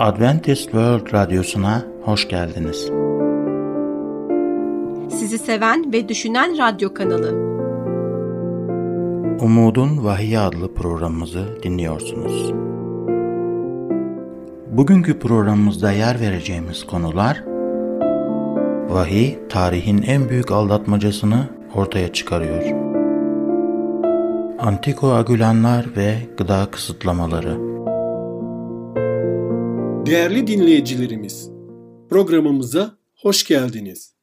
Adventist 0.00 0.62
World 0.62 1.12
Radyosu'na 1.12 1.82
hoş 2.02 2.28
geldiniz. 2.28 2.90
Sizi 5.18 5.38
seven 5.38 5.92
ve 5.92 6.08
düşünen 6.08 6.58
radyo 6.58 6.94
kanalı. 6.94 7.30
Umudun 9.40 10.04
Vahiy 10.04 10.38
adlı 10.38 10.74
programımızı 10.74 11.62
dinliyorsunuz. 11.62 12.52
Bugünkü 14.70 15.18
programımızda 15.18 15.92
yer 15.92 16.20
vereceğimiz 16.20 16.86
konular 16.86 17.44
Vahiy, 18.88 19.38
tarihin 19.48 20.02
en 20.02 20.28
büyük 20.28 20.50
aldatmacasını 20.50 21.48
ortaya 21.74 22.12
çıkarıyor. 22.12 22.62
Antikoagülanlar 24.58 25.86
ve 25.96 26.14
gıda 26.36 26.66
kısıtlamaları 26.70 27.69
Değerli 30.10 30.46
dinleyicilerimiz, 30.46 31.50
programımıza 32.08 32.98
hoş 33.14 33.44
geldiniz. 33.46 34.14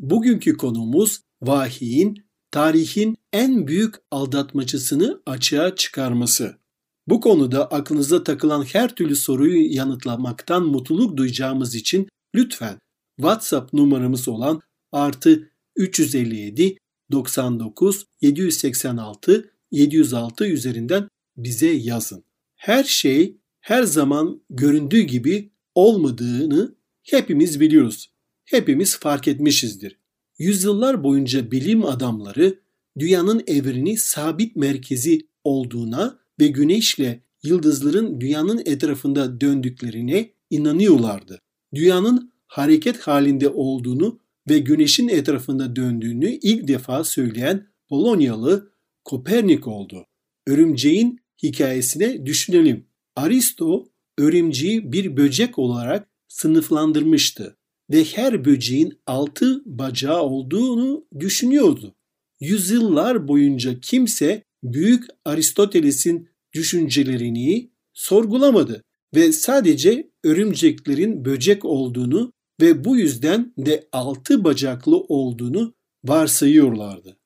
Bugünkü 0.00 0.56
konumuz 0.56 1.20
vahiyin 1.42 2.24
tarihin 2.50 3.16
en 3.32 3.66
büyük 3.66 3.94
aldatmacısını 4.10 5.22
açığa 5.26 5.74
çıkarması. 5.74 6.58
Bu 7.06 7.20
konuda 7.20 7.70
aklınıza 7.70 8.24
takılan 8.24 8.62
her 8.62 8.94
türlü 8.94 9.16
soruyu 9.16 9.74
yanıtlamaktan 9.74 10.62
mutluluk 10.66 11.16
duyacağımız 11.16 11.74
için 11.74 12.08
lütfen 12.34 12.78
WhatsApp 13.16 13.72
numaramız 13.72 14.28
olan 14.28 14.60
artı 14.92 15.50
357 15.76 16.76
99 17.12 18.04
786 18.20 19.50
706 19.70 20.46
üzerinden 20.46 21.08
bize 21.36 21.70
yazın. 21.70 22.24
Her 22.56 22.84
şey 22.84 23.36
her 23.64 23.82
zaman 23.82 24.42
göründüğü 24.50 25.00
gibi 25.00 25.50
olmadığını 25.74 26.74
hepimiz 27.02 27.60
biliyoruz. 27.60 28.10
Hepimiz 28.44 28.98
fark 28.98 29.28
etmişizdir. 29.28 29.98
Yüzyıllar 30.38 31.04
boyunca 31.04 31.50
bilim 31.50 31.84
adamları 31.84 32.60
dünyanın 32.98 33.42
evreni 33.46 33.96
sabit 33.96 34.56
merkezi 34.56 35.28
olduğuna 35.44 36.18
ve 36.40 36.48
güneşle 36.48 37.20
yıldızların 37.42 38.20
dünyanın 38.20 38.62
etrafında 38.66 39.40
döndüklerine 39.40 40.30
inanıyorlardı. 40.50 41.38
Dünyanın 41.74 42.32
hareket 42.46 43.00
halinde 43.00 43.48
olduğunu 43.48 44.20
ve 44.48 44.58
güneşin 44.58 45.08
etrafında 45.08 45.76
döndüğünü 45.76 46.30
ilk 46.30 46.68
defa 46.68 47.04
söyleyen 47.04 47.66
Polonyalı 47.88 48.72
Kopernik 49.04 49.66
oldu. 49.66 50.06
Örümceğin 50.46 51.20
hikayesine 51.42 52.26
düşünelim. 52.26 52.86
Aristo 53.16 53.88
örümceği 54.18 54.92
bir 54.92 55.16
böcek 55.16 55.58
olarak 55.58 56.08
sınıflandırmıştı 56.28 57.56
ve 57.90 58.04
her 58.04 58.44
böceğin 58.44 59.00
altı 59.06 59.62
bacağı 59.66 60.22
olduğunu 60.22 61.06
düşünüyordu. 61.20 61.94
Yüzyıllar 62.40 63.28
boyunca 63.28 63.80
kimse 63.80 64.42
büyük 64.62 65.04
Aristoteles'in 65.24 66.28
düşüncelerini 66.52 67.70
sorgulamadı 67.92 68.84
ve 69.14 69.32
sadece 69.32 70.10
örümceklerin 70.24 71.24
böcek 71.24 71.64
olduğunu 71.64 72.32
ve 72.60 72.84
bu 72.84 72.96
yüzden 72.96 73.52
de 73.58 73.88
altı 73.92 74.44
bacaklı 74.44 74.96
olduğunu 74.96 75.74
varsayıyorlardı. 76.04 77.16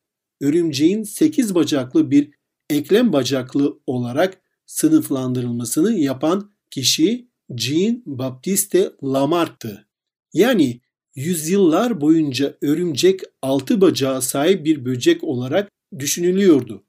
Örümceğin 0.41 1.03
sekiz 1.03 1.55
bacaklı 1.55 2.11
bir 2.11 2.31
eklem 2.71 3.13
bacaklı 3.13 3.81
olarak 3.87 4.43
sınıflandırılmasını 4.69 5.93
yapan 5.93 6.51
kişi 6.71 7.29
Jean 7.57 8.03
Baptiste 8.07 8.93
Lamarck'tı. 9.05 9.87
Yani 10.33 10.81
yüzyıllar 11.15 12.01
boyunca 12.01 12.57
örümcek 12.63 13.21
altı 13.43 13.81
bacağı 13.81 14.23
sahip 14.23 14.65
bir 14.65 14.85
böcek 14.85 15.25
olarak 15.25 15.71
düşünülüyordu. 15.99 16.85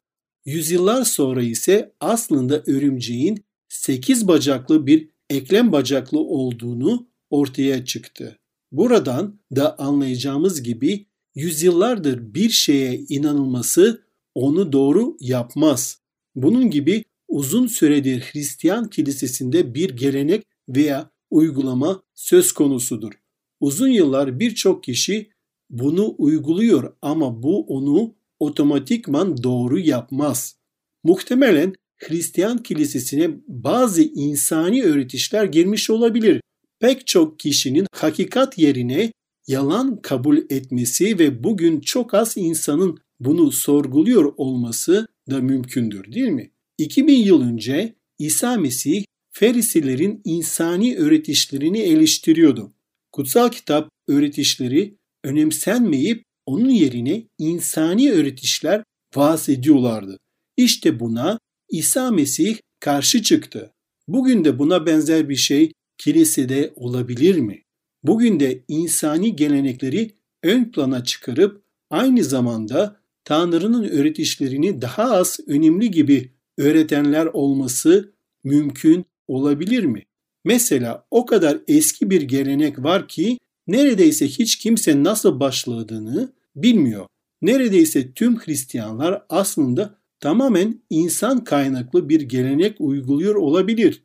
Yüzyıllar 0.45 1.03
sonra 1.03 1.41
ise 1.41 1.93
aslında 1.99 2.63
örümceğin 2.67 3.43
sekiz 3.69 4.27
bacaklı 4.27 4.87
bir 4.87 5.09
eklem 5.29 5.71
bacaklı 5.71 6.19
olduğunu 6.19 7.07
ortaya 7.29 7.85
çıktı. 7.85 8.39
Buradan 8.71 9.39
da 9.55 9.79
anlayacağımız 9.79 10.63
gibi 10.63 11.05
yüzyıllardır 11.35 12.33
bir 12.33 12.49
şeye 12.49 13.05
inanılması 13.09 14.03
onu 14.35 14.71
doğru 14.71 15.17
yapmaz. 15.19 16.01
Bunun 16.35 16.69
gibi 16.69 17.03
uzun 17.29 17.67
süredir 17.67 18.21
Hristiyan 18.21 18.89
kilisesinde 18.89 19.73
bir 19.73 19.89
gelenek 19.89 20.45
veya 20.69 21.11
uygulama 21.29 22.03
söz 22.13 22.51
konusudur. 22.51 23.11
Uzun 23.59 23.87
yıllar 23.87 24.39
birçok 24.39 24.83
kişi 24.83 25.29
bunu 25.69 26.15
uyguluyor 26.17 26.93
ama 27.01 27.43
bu 27.43 27.65
onu 27.65 28.15
otomatikman 28.39 29.43
doğru 29.43 29.79
yapmaz. 29.79 30.55
Muhtemelen 31.03 31.73
Hristiyan 31.97 32.57
kilisesine 32.57 33.29
bazı 33.47 34.01
insani 34.01 34.83
öğretişler 34.83 35.45
girmiş 35.45 35.89
olabilir. 35.89 36.41
Pek 36.79 37.07
çok 37.07 37.39
kişinin 37.39 37.87
hakikat 37.91 38.57
yerine 38.57 39.11
yalan 39.47 40.01
kabul 40.01 40.37
etmesi 40.37 41.19
ve 41.19 41.43
bugün 41.43 41.79
çok 41.79 42.13
az 42.13 42.37
insanın 42.37 42.97
bunu 43.19 43.51
sorguluyor 43.51 44.33
olması 44.37 45.07
da 45.29 45.41
mümkündür 45.41 46.11
değil 46.11 46.29
mi? 46.29 46.51
2000 46.79 47.23
yıl 47.23 47.41
önce 47.41 47.95
İsa 48.19 48.57
Mesih 48.57 49.03
Ferisilerin 49.31 50.21
insani 50.23 50.97
öğretişlerini 50.97 51.79
eleştiriyordu. 51.79 52.73
Kutsal 53.11 53.49
kitap 53.49 53.89
öğretişleri 54.07 54.97
önemsenmeyip 55.23 56.23
onun 56.45 56.69
yerine 56.69 57.27
insani 57.37 58.11
öğretişler 58.11 58.83
vaaz 59.15 59.49
ediyorlardı. 59.49 60.19
İşte 60.57 60.99
buna 60.99 61.39
İsa 61.69 62.11
Mesih 62.11 62.57
karşı 62.79 63.23
çıktı. 63.23 63.73
Bugün 64.07 64.45
de 64.45 64.59
buna 64.59 64.85
benzer 64.85 65.29
bir 65.29 65.35
şey 65.35 65.71
kilisede 65.97 66.73
olabilir 66.75 67.37
mi? 67.37 67.61
Bugün 68.03 68.39
de 68.39 68.63
insani 68.67 69.35
gelenekleri 69.35 70.11
ön 70.43 70.71
plana 70.71 71.03
çıkarıp 71.03 71.63
aynı 71.89 72.23
zamanda 72.23 72.99
Tanrı'nın 73.23 73.83
öğretişlerini 73.83 74.81
daha 74.81 75.03
az 75.03 75.39
önemli 75.47 75.91
gibi 75.91 76.38
öğretenler 76.59 77.25
olması 77.25 78.13
mümkün 78.43 79.05
olabilir 79.27 79.83
mi? 79.83 80.05
Mesela 80.45 81.05
o 81.11 81.25
kadar 81.25 81.57
eski 81.67 82.09
bir 82.09 82.21
gelenek 82.21 82.83
var 82.83 83.07
ki 83.07 83.37
neredeyse 83.67 84.27
hiç 84.27 84.55
kimse 84.55 85.03
nasıl 85.03 85.39
başladığını 85.39 86.33
bilmiyor. 86.55 87.05
Neredeyse 87.41 88.13
tüm 88.13 88.39
Hristiyanlar 88.39 89.25
aslında 89.29 89.95
tamamen 90.19 90.81
insan 90.89 91.43
kaynaklı 91.43 92.09
bir 92.09 92.21
gelenek 92.21 92.75
uyguluyor 92.79 93.35
olabilir. 93.35 94.03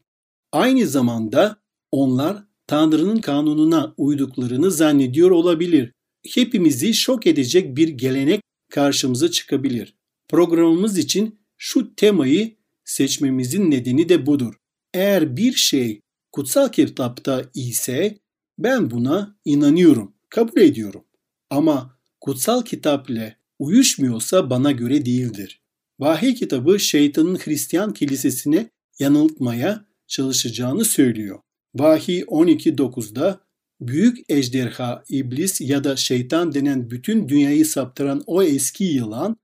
Aynı 0.53 0.87
zamanda 0.87 1.57
onlar 1.93 2.45
Tanrı'nın 2.67 3.21
kanununa 3.21 3.95
uyduklarını 3.97 4.71
zannediyor 4.71 5.31
olabilir. 5.31 5.93
Hepimizi 6.35 6.95
şok 6.95 7.27
edecek 7.27 7.77
bir 7.77 7.89
gelenek 7.89 8.41
karşımıza 8.71 9.31
çıkabilir. 9.31 9.95
Programımız 10.29 10.99
için 10.99 11.39
şu 11.57 11.95
temayı 11.95 12.57
seçmemizin 12.85 13.71
nedeni 13.71 14.09
de 14.09 14.27
budur. 14.27 14.55
Eğer 14.95 15.37
bir 15.37 15.53
şey 15.53 16.01
kutsal 16.33 16.69
kitapta 16.69 17.43
ise 17.55 18.19
ben 18.59 18.91
buna 18.91 19.39
inanıyorum, 19.45 20.15
kabul 20.29 20.61
ediyorum. 20.61 21.05
Ama 21.51 21.99
kutsal 22.21 22.63
kitap 22.63 23.11
ile 23.11 23.37
uyuşmuyorsa 23.59 24.51
bana 24.51 24.73
göre 24.73 25.07
değildir. 25.07 25.61
Vahiy 26.01 26.35
kitabı 26.35 26.81
şeytanın 26.81 27.37
Hristiyan 27.37 27.93
kilisesine 27.93 28.71
yanıltmaya 28.99 29.85
çalışacağını 30.07 30.85
söylüyor. 30.85 31.39
Vahiy 31.75 32.21
12.9'da 32.21 33.41
büyük 33.81 34.19
ejderha, 34.29 35.05
iblis 35.09 35.61
ya 35.61 35.85
da 35.85 35.97
şeytan 35.97 36.55
denen 36.55 36.91
bütün 36.91 37.29
dünyayı 37.29 37.67
saptıran 37.67 38.23
o 38.27 38.43
eski 38.43 38.85
yılan 38.85 39.37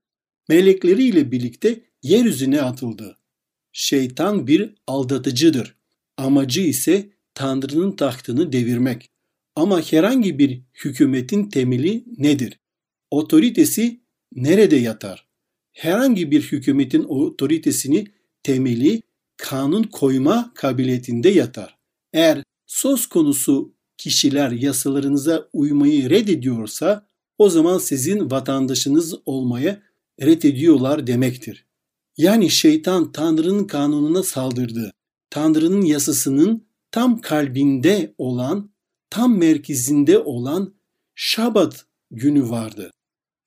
melekleriyle 0.49 1.31
birlikte 1.31 1.81
yeryüzüne 2.03 2.61
atıldı. 2.61 3.17
Şeytan 3.71 4.47
bir 4.47 4.75
aldatıcıdır. 4.87 5.75
Amacı 6.17 6.61
ise 6.61 7.09
Tanrı'nın 7.33 7.91
tahtını 7.91 8.51
devirmek. 8.51 9.09
Ama 9.55 9.81
herhangi 9.81 10.39
bir 10.39 10.61
hükümetin 10.85 11.49
temeli 11.49 12.03
nedir? 12.17 12.59
Otoritesi 13.11 14.01
nerede 14.35 14.75
yatar? 14.75 15.27
Herhangi 15.71 16.31
bir 16.31 16.41
hükümetin 16.41 17.03
otoritesini 17.03 18.07
temeli 18.43 19.01
kanun 19.37 19.83
koyma 19.83 20.51
kabiliyetinde 20.55 21.29
yatar. 21.29 21.77
Eğer 22.13 22.43
söz 22.65 23.05
konusu 23.05 23.73
kişiler 23.97 24.51
yasalarınıza 24.51 25.49
uymayı 25.53 26.09
reddediyorsa 26.09 27.07
o 27.37 27.49
zaman 27.49 27.77
sizin 27.77 28.31
vatandaşınız 28.31 29.15
olmaya 29.25 29.81
reddediyorlar 30.21 31.07
demektir. 31.07 31.65
Yani 32.17 32.49
şeytan 32.49 33.11
Tanrı'nın 33.11 33.67
kanununa 33.67 34.23
saldırdı. 34.23 34.91
Tanrı'nın 35.29 35.81
yasasının 35.81 36.67
tam 36.91 37.21
kalbinde 37.21 38.13
olan, 38.17 38.71
tam 39.09 39.37
merkezinde 39.37 40.19
olan 40.19 40.75
Şabat 41.15 41.85
günü 42.11 42.49
vardı. 42.49 42.91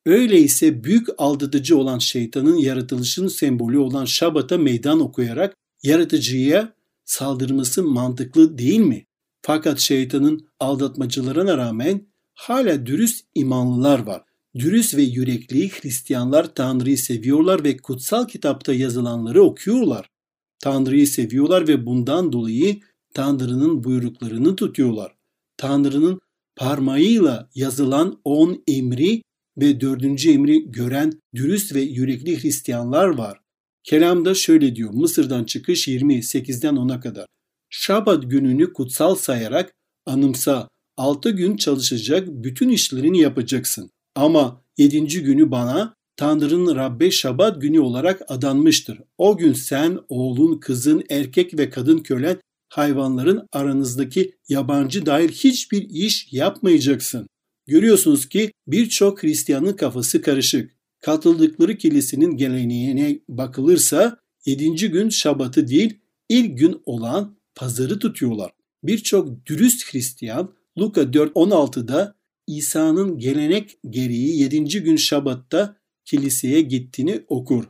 Öyleyse 0.06 0.84
büyük 0.84 1.08
aldatıcı 1.18 1.78
olan 1.78 1.98
şeytanın 1.98 2.56
yaratılışının 2.56 3.28
sembolü 3.28 3.78
olan 3.78 4.04
Şabat'a 4.04 4.58
meydan 4.58 5.00
okuyarak 5.00 5.56
yaratıcıya 5.82 6.74
saldırması 7.04 7.82
mantıklı 7.82 8.58
değil 8.58 8.80
mi? 8.80 9.06
Fakat 9.42 9.78
şeytanın 9.78 10.48
aldatmacılarına 10.60 11.58
rağmen 11.58 12.06
hala 12.34 12.86
dürüst 12.86 13.26
imanlılar 13.34 13.98
var. 13.98 14.22
Dürüst 14.58 14.96
ve 14.96 15.02
yürekli 15.02 15.68
Hristiyanlar 15.68 16.54
Tanrı'yı 16.54 16.98
seviyorlar 16.98 17.64
ve 17.64 17.76
kutsal 17.76 18.28
kitapta 18.28 18.74
yazılanları 18.74 19.42
okuyorlar. 19.42 20.10
Tanrı'yı 20.58 21.06
seviyorlar 21.06 21.68
ve 21.68 21.86
bundan 21.86 22.32
dolayı 22.32 22.80
Tanrı'nın 23.14 23.84
buyruklarını 23.84 24.56
tutuyorlar. 24.56 25.14
Tanrı'nın 25.56 26.20
parmağıyla 26.56 27.48
yazılan 27.54 28.20
on 28.24 28.62
emri 28.66 29.22
ve 29.58 29.80
dördüncü 29.80 30.32
emri 30.32 30.70
gören 30.70 31.12
dürüst 31.34 31.74
ve 31.74 31.80
yürekli 31.80 32.42
Hristiyanlar 32.42 33.08
var. 33.08 33.40
Kelamda 33.84 34.34
şöyle 34.34 34.76
diyor 34.76 34.90
Mısır'dan 34.90 35.44
çıkış 35.44 35.88
28'den 35.88 36.74
10'a 36.74 37.00
kadar. 37.00 37.26
Şabat 37.70 38.30
gününü 38.30 38.72
kutsal 38.72 39.14
sayarak 39.14 39.72
anımsa 40.06 40.68
6 40.96 41.30
gün 41.30 41.56
çalışacak 41.56 42.28
bütün 42.28 42.68
işlerini 42.68 43.20
yapacaksın. 43.20 43.90
Ama 44.14 44.64
7. 44.78 45.06
günü 45.06 45.50
bana 45.50 45.94
Tanrı'nın 46.16 46.76
Rabbe 46.76 47.10
Şabat 47.10 47.60
günü 47.60 47.80
olarak 47.80 48.22
adanmıştır. 48.28 48.98
O 49.18 49.36
gün 49.36 49.52
sen, 49.52 49.98
oğlun, 50.08 50.58
kızın, 50.60 51.04
erkek 51.10 51.58
ve 51.58 51.70
kadın 51.70 51.98
kölen, 51.98 52.40
hayvanların 52.68 53.48
aranızdaki 53.52 54.34
yabancı 54.48 55.06
dair 55.06 55.28
hiçbir 55.30 55.90
iş 55.90 56.32
yapmayacaksın. 56.32 57.26
Görüyorsunuz 57.66 58.28
ki 58.28 58.52
birçok 58.66 59.22
Hristiyanın 59.22 59.72
kafası 59.72 60.22
karışık. 60.22 60.70
Katıldıkları 61.00 61.76
kilisinin 61.76 62.36
geleneğine 62.36 63.18
bakılırsa 63.28 64.18
7. 64.46 64.90
gün 64.90 65.08
Şabat'ı 65.08 65.68
değil 65.68 65.98
ilk 66.28 66.58
gün 66.58 66.82
olan 66.86 67.36
pazarı 67.54 67.98
tutuyorlar. 67.98 68.52
Birçok 68.82 69.46
dürüst 69.46 69.92
Hristiyan 69.92 70.54
Luka 70.78 71.00
4.16'da 71.02 72.14
İsa'nın 72.46 73.18
gelenek 73.18 73.78
gereği 73.90 74.38
7. 74.38 74.64
gün 74.82 74.96
Şabat'ta 74.96 75.76
kiliseye 76.04 76.60
gittiğini 76.60 77.24
okur. 77.28 77.64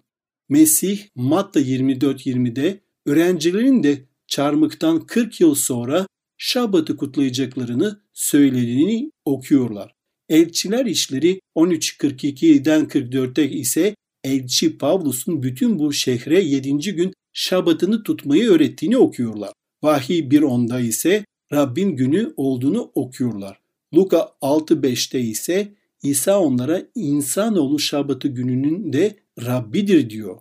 Mesih 0.48 1.00
Matta 1.14 1.60
24.20'de 1.60 2.80
öğrencilerin 3.06 3.82
de 3.82 4.08
çarmıktan 4.26 5.06
40 5.06 5.40
yıl 5.40 5.54
sonra 5.54 6.06
Şabat'ı 6.38 6.96
kutlayacaklarını 6.96 8.00
söylediğini 8.12 9.10
okuyorlar. 9.24 9.94
Elçiler 10.28 10.86
işleri 10.86 11.40
13.42'den 11.56 12.84
44'te 12.84 13.50
ise 13.50 13.94
elçi 14.24 14.78
Pavlus'un 14.78 15.42
bütün 15.42 15.78
bu 15.78 15.92
şehre 15.92 16.40
7. 16.40 16.78
gün 16.78 17.12
Şabat'ını 17.32 18.02
tutmayı 18.02 18.50
öğrettiğini 18.50 18.96
okuyorlar. 18.96 19.52
Vahiy 19.82 20.20
1.10'da 20.20 20.80
ise 20.80 21.24
Rabbin 21.52 21.96
günü 21.96 22.32
olduğunu 22.36 22.90
okuyorlar. 22.94 23.63
Luka 23.94 24.32
6.5'te 24.42 25.20
ise 25.20 25.72
İsa 26.02 26.40
onlara 26.40 26.82
insanoğlu 26.94 27.78
şabatı 27.78 28.28
gününün 28.28 28.92
de 28.92 29.16
Rabbidir 29.46 30.10
diyor. 30.10 30.38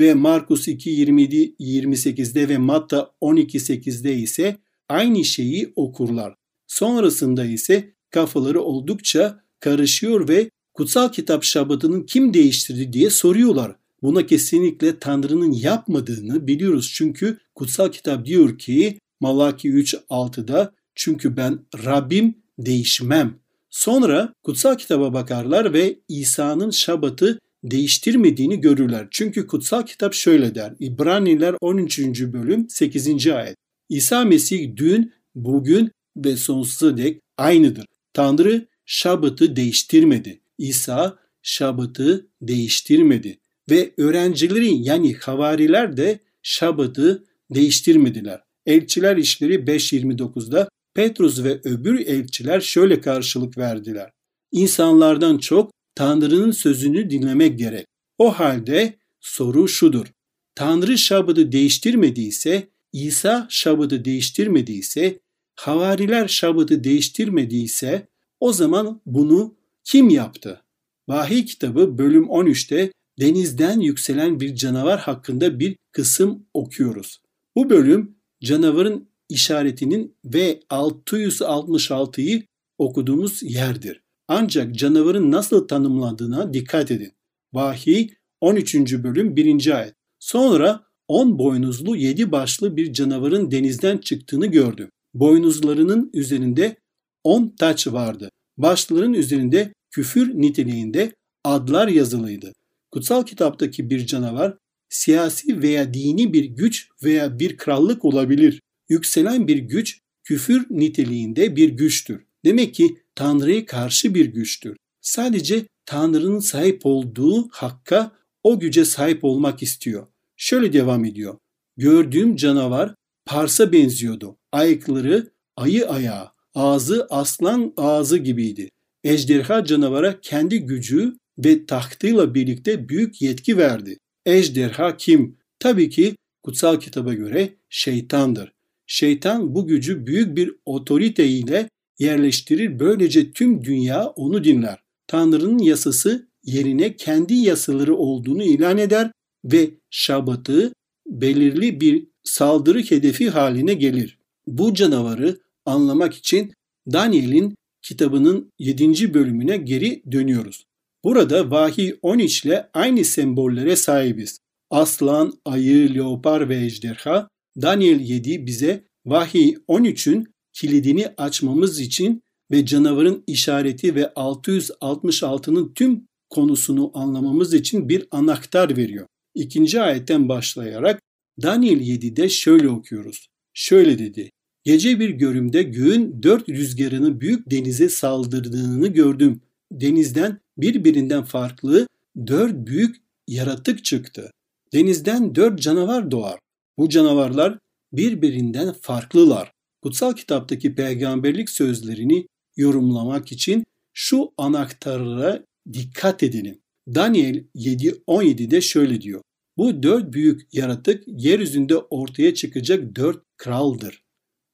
Ve 0.00 0.14
Markus 0.14 0.68
2.27-28'de 0.68 2.48
ve 2.48 2.58
Matta 2.58 3.10
12.8'de 3.20 4.14
ise 4.14 4.56
aynı 4.88 5.24
şeyi 5.24 5.72
okurlar. 5.76 6.34
Sonrasında 6.66 7.44
ise 7.44 7.92
kafaları 8.10 8.60
oldukça 8.60 9.40
karışıyor 9.60 10.28
ve 10.28 10.50
kutsal 10.74 11.12
kitap 11.12 11.44
şabatının 11.44 12.02
kim 12.02 12.34
değiştirdi 12.34 12.92
diye 12.92 13.10
soruyorlar. 13.10 13.76
Buna 14.02 14.26
kesinlikle 14.26 14.98
Tanrı'nın 14.98 15.52
yapmadığını 15.52 16.46
biliyoruz. 16.46 16.92
Çünkü 16.94 17.38
kutsal 17.54 17.88
kitap 17.88 18.26
diyor 18.26 18.58
ki 18.58 18.98
Malaki 19.20 19.68
3.6'da 19.68 20.74
çünkü 20.94 21.36
ben 21.36 21.58
Rabbim 21.84 22.34
değişmem. 22.66 23.34
Sonra 23.70 24.34
kutsal 24.42 24.74
kitaba 24.74 25.12
bakarlar 25.12 25.72
ve 25.72 25.98
İsa'nın 26.08 26.70
şabatı 26.70 27.38
değiştirmediğini 27.64 28.60
görürler. 28.60 29.08
Çünkü 29.10 29.46
kutsal 29.46 29.82
kitap 29.82 30.14
şöyle 30.14 30.54
der. 30.54 30.74
İbraniler 30.80 31.54
13. 31.60 31.98
bölüm 32.20 32.68
8. 32.68 33.26
ayet. 33.26 33.56
İsa 33.88 34.24
Mesih 34.24 34.76
dün, 34.76 35.12
bugün 35.34 35.90
ve 36.16 36.36
sonsuza 36.36 36.96
dek 36.96 37.20
aynıdır. 37.36 37.84
Tanrı 38.12 38.66
şabatı 38.86 39.56
değiştirmedi. 39.56 40.40
İsa 40.58 41.18
şabatı 41.42 42.26
değiştirmedi. 42.42 43.38
Ve 43.70 43.90
öğrencileri 43.96 44.74
yani 44.82 45.14
havariler 45.14 45.96
de 45.96 46.18
şabatı 46.42 47.24
değiştirmediler. 47.54 48.40
Elçiler 48.66 49.16
işleri 49.16 49.54
5.29'da 49.54 50.68
Petrus 50.94 51.44
ve 51.44 51.60
öbür 51.64 52.06
elçiler 52.06 52.60
şöyle 52.60 53.00
karşılık 53.00 53.58
verdiler. 53.58 54.10
İnsanlardan 54.52 55.38
çok 55.38 55.70
Tanrı'nın 55.94 56.50
sözünü 56.50 57.10
dinlemek 57.10 57.58
gerek. 57.58 57.86
O 58.18 58.32
halde 58.32 58.94
soru 59.20 59.68
şudur. 59.68 60.06
Tanrı 60.54 60.98
şabatı 60.98 61.52
değiştirmediyse, 61.52 62.68
İsa 62.92 63.46
şabatı 63.50 64.04
değiştirmediyse, 64.04 65.18
havariler 65.56 66.28
şabatı 66.28 66.84
değiştirmediyse 66.84 68.06
o 68.40 68.52
zaman 68.52 69.00
bunu 69.06 69.54
kim 69.84 70.08
yaptı? 70.08 70.62
Vahiy 71.08 71.44
kitabı 71.44 71.98
bölüm 71.98 72.24
13'te 72.24 72.92
denizden 73.20 73.80
yükselen 73.80 74.40
bir 74.40 74.54
canavar 74.54 75.00
hakkında 75.00 75.60
bir 75.60 75.76
kısım 75.92 76.46
okuyoruz. 76.54 77.20
Bu 77.56 77.70
bölüm 77.70 78.16
canavarın 78.42 79.08
işaretinin 79.30 80.16
ve 80.24 80.60
666'yı 80.70 82.42
okuduğumuz 82.78 83.42
yerdir. 83.42 84.00
Ancak 84.28 84.74
canavarın 84.74 85.30
nasıl 85.30 85.68
tanımlandığına 85.68 86.54
dikkat 86.54 86.90
edin. 86.90 87.12
Vahiy 87.52 88.08
13. 88.40 88.74
bölüm 88.74 89.36
1. 89.36 89.78
ayet. 89.78 89.94
Sonra 90.18 90.84
10 91.08 91.38
boynuzlu 91.38 91.96
7 91.96 92.32
başlı 92.32 92.76
bir 92.76 92.92
canavarın 92.92 93.50
denizden 93.50 93.98
çıktığını 93.98 94.46
gördüm. 94.46 94.90
Boynuzlarının 95.14 96.10
üzerinde 96.14 96.76
10 97.24 97.54
taç 97.58 97.86
vardı. 97.86 98.30
Başların 98.56 99.12
üzerinde 99.12 99.72
küfür 99.90 100.40
niteliğinde 100.40 101.12
adlar 101.44 101.88
yazılıydı. 101.88 102.52
Kutsal 102.90 103.22
kitaptaki 103.22 103.90
bir 103.90 104.06
canavar 104.06 104.56
siyasi 104.88 105.62
veya 105.62 105.94
dini 105.94 106.32
bir 106.32 106.44
güç 106.44 106.88
veya 107.04 107.38
bir 107.38 107.56
krallık 107.56 108.04
olabilir. 108.04 108.60
Yükselen 108.90 109.48
bir 109.48 109.56
güç 109.56 110.00
küfür 110.24 110.66
niteliğinde 110.70 111.56
bir 111.56 111.68
güçtür. 111.68 112.24
Demek 112.44 112.74
ki 112.74 112.96
Tanrı'ya 113.14 113.66
karşı 113.66 114.14
bir 114.14 114.26
güçtür. 114.26 114.76
Sadece 115.00 115.66
Tanrı'nın 115.86 116.38
sahip 116.38 116.80
olduğu 116.84 117.48
hakka 117.50 118.12
o 118.42 118.60
güce 118.60 118.84
sahip 118.84 119.24
olmak 119.24 119.62
istiyor. 119.62 120.06
Şöyle 120.36 120.72
devam 120.72 121.04
ediyor. 121.04 121.38
Gördüğüm 121.76 122.36
canavar 122.36 122.94
parsa 123.26 123.72
benziyordu. 123.72 124.36
Ayakları 124.52 125.30
ayı 125.56 125.88
ayağı, 125.88 126.28
ağzı 126.54 127.06
aslan 127.10 127.72
ağzı 127.76 128.18
gibiydi. 128.18 128.70
Ejderha 129.04 129.64
canavara 129.64 130.20
kendi 130.20 130.58
gücü 130.58 131.16
ve 131.38 131.66
tahtıyla 131.66 132.34
birlikte 132.34 132.88
büyük 132.88 133.22
yetki 133.22 133.58
verdi. 133.58 133.98
Ejderha 134.26 134.96
kim? 134.96 135.38
Tabii 135.58 135.90
ki 135.90 136.16
kutsal 136.42 136.80
kitaba 136.80 137.14
göre 137.14 137.54
şeytandır. 137.68 138.52
Şeytan 138.92 139.54
bu 139.54 139.66
gücü 139.66 140.06
büyük 140.06 140.36
bir 140.36 140.54
otorite 140.64 141.28
ile 141.28 141.68
yerleştirir. 141.98 142.78
Böylece 142.78 143.32
tüm 143.32 143.64
dünya 143.64 144.06
onu 144.06 144.44
dinler. 144.44 144.78
Tanrı'nın 145.06 145.58
yasası 145.58 146.28
yerine 146.44 146.96
kendi 146.96 147.34
yasaları 147.34 147.96
olduğunu 147.96 148.42
ilan 148.42 148.78
eder 148.78 149.12
ve 149.44 149.70
şabatı 149.90 150.72
belirli 151.06 151.80
bir 151.80 152.06
saldırı 152.24 152.82
hedefi 152.82 153.30
haline 153.30 153.74
gelir. 153.74 154.18
Bu 154.46 154.74
canavarı 154.74 155.38
anlamak 155.66 156.14
için 156.14 156.52
Daniel'in 156.92 157.54
kitabının 157.82 158.52
7. 158.58 159.14
bölümüne 159.14 159.56
geri 159.56 160.02
dönüyoruz. 160.12 160.64
Burada 161.04 161.50
vahiy 161.50 161.94
13 162.02 162.44
ile 162.44 162.70
aynı 162.74 163.04
sembollere 163.04 163.76
sahibiz. 163.76 164.38
Aslan, 164.70 165.32
ayı, 165.44 165.94
leopar 165.94 166.48
ve 166.48 166.56
ejderha. 166.56 167.28
Daniel 167.56 168.00
7 168.00 168.46
bize 168.46 168.84
vahiy 169.06 169.54
13'ün 169.68 170.34
kilidini 170.52 171.08
açmamız 171.16 171.80
için 171.80 172.22
ve 172.50 172.66
canavarın 172.66 173.24
işareti 173.26 173.94
ve 173.94 174.02
666'nın 174.02 175.72
tüm 175.74 176.08
konusunu 176.30 176.90
anlamamız 176.94 177.54
için 177.54 177.88
bir 177.88 178.06
anahtar 178.10 178.76
veriyor. 178.76 179.06
İkinci 179.34 179.80
ayetten 179.80 180.28
başlayarak 180.28 181.00
Daniel 181.42 181.80
7'de 181.80 182.28
şöyle 182.28 182.68
okuyoruz. 182.68 183.26
Şöyle 183.54 183.98
dedi. 183.98 184.30
Gece 184.64 185.00
bir 185.00 185.10
görümde 185.10 185.62
göğün 185.62 186.22
dört 186.22 186.48
rüzgarını 186.48 187.20
büyük 187.20 187.50
denize 187.50 187.88
saldırdığını 187.88 188.86
gördüm. 188.86 189.40
Denizden 189.72 190.40
birbirinden 190.58 191.24
farklı 191.24 191.86
dört 192.26 192.66
büyük 192.66 192.96
yaratık 193.28 193.84
çıktı. 193.84 194.30
Denizden 194.72 195.34
dört 195.34 195.62
canavar 195.62 196.10
doğar. 196.10 196.38
Bu 196.80 196.88
canavarlar 196.88 197.58
birbirinden 197.92 198.72
farklılar. 198.72 199.52
Kutsal 199.82 200.12
kitaptaki 200.12 200.74
peygamberlik 200.74 201.50
sözlerini 201.50 202.26
yorumlamak 202.56 203.32
için 203.32 203.64
şu 203.92 204.32
anahtarlara 204.36 205.44
dikkat 205.72 206.22
edelim. 206.22 206.60
Daniel 206.94 207.44
7.17'de 207.54 208.60
şöyle 208.60 209.00
diyor. 209.00 209.22
Bu 209.56 209.82
dört 209.82 210.12
büyük 210.12 210.54
yaratık 210.54 211.04
yeryüzünde 211.06 211.76
ortaya 211.76 212.34
çıkacak 212.34 212.96
dört 212.96 213.22
kraldır. 213.36 214.02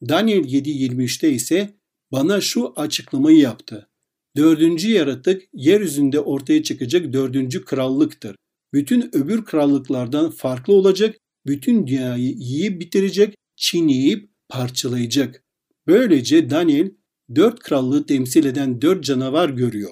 Daniel 0.08 0.44
7.23'te 0.44 1.30
ise 1.30 1.74
bana 2.12 2.40
şu 2.40 2.72
açıklamayı 2.76 3.38
yaptı. 3.38 3.88
Dördüncü 4.36 4.90
yaratık 4.90 5.42
yeryüzünde 5.52 6.20
ortaya 6.20 6.62
çıkacak 6.62 7.12
dördüncü 7.12 7.64
krallıktır. 7.64 8.36
Bütün 8.72 9.16
öbür 9.16 9.44
krallıklardan 9.44 10.30
farklı 10.30 10.74
olacak, 10.74 11.16
bütün 11.46 11.86
dünyayı 11.86 12.28
yiyip 12.28 12.80
bitirecek, 12.80 13.34
çiğneyip 13.56 14.30
parçalayacak. 14.48 15.42
Böylece 15.86 16.50
Daniel 16.50 16.90
dört 17.34 17.58
krallığı 17.58 18.06
temsil 18.06 18.44
eden 18.44 18.82
dört 18.82 19.04
canavar 19.04 19.48
görüyor. 19.48 19.90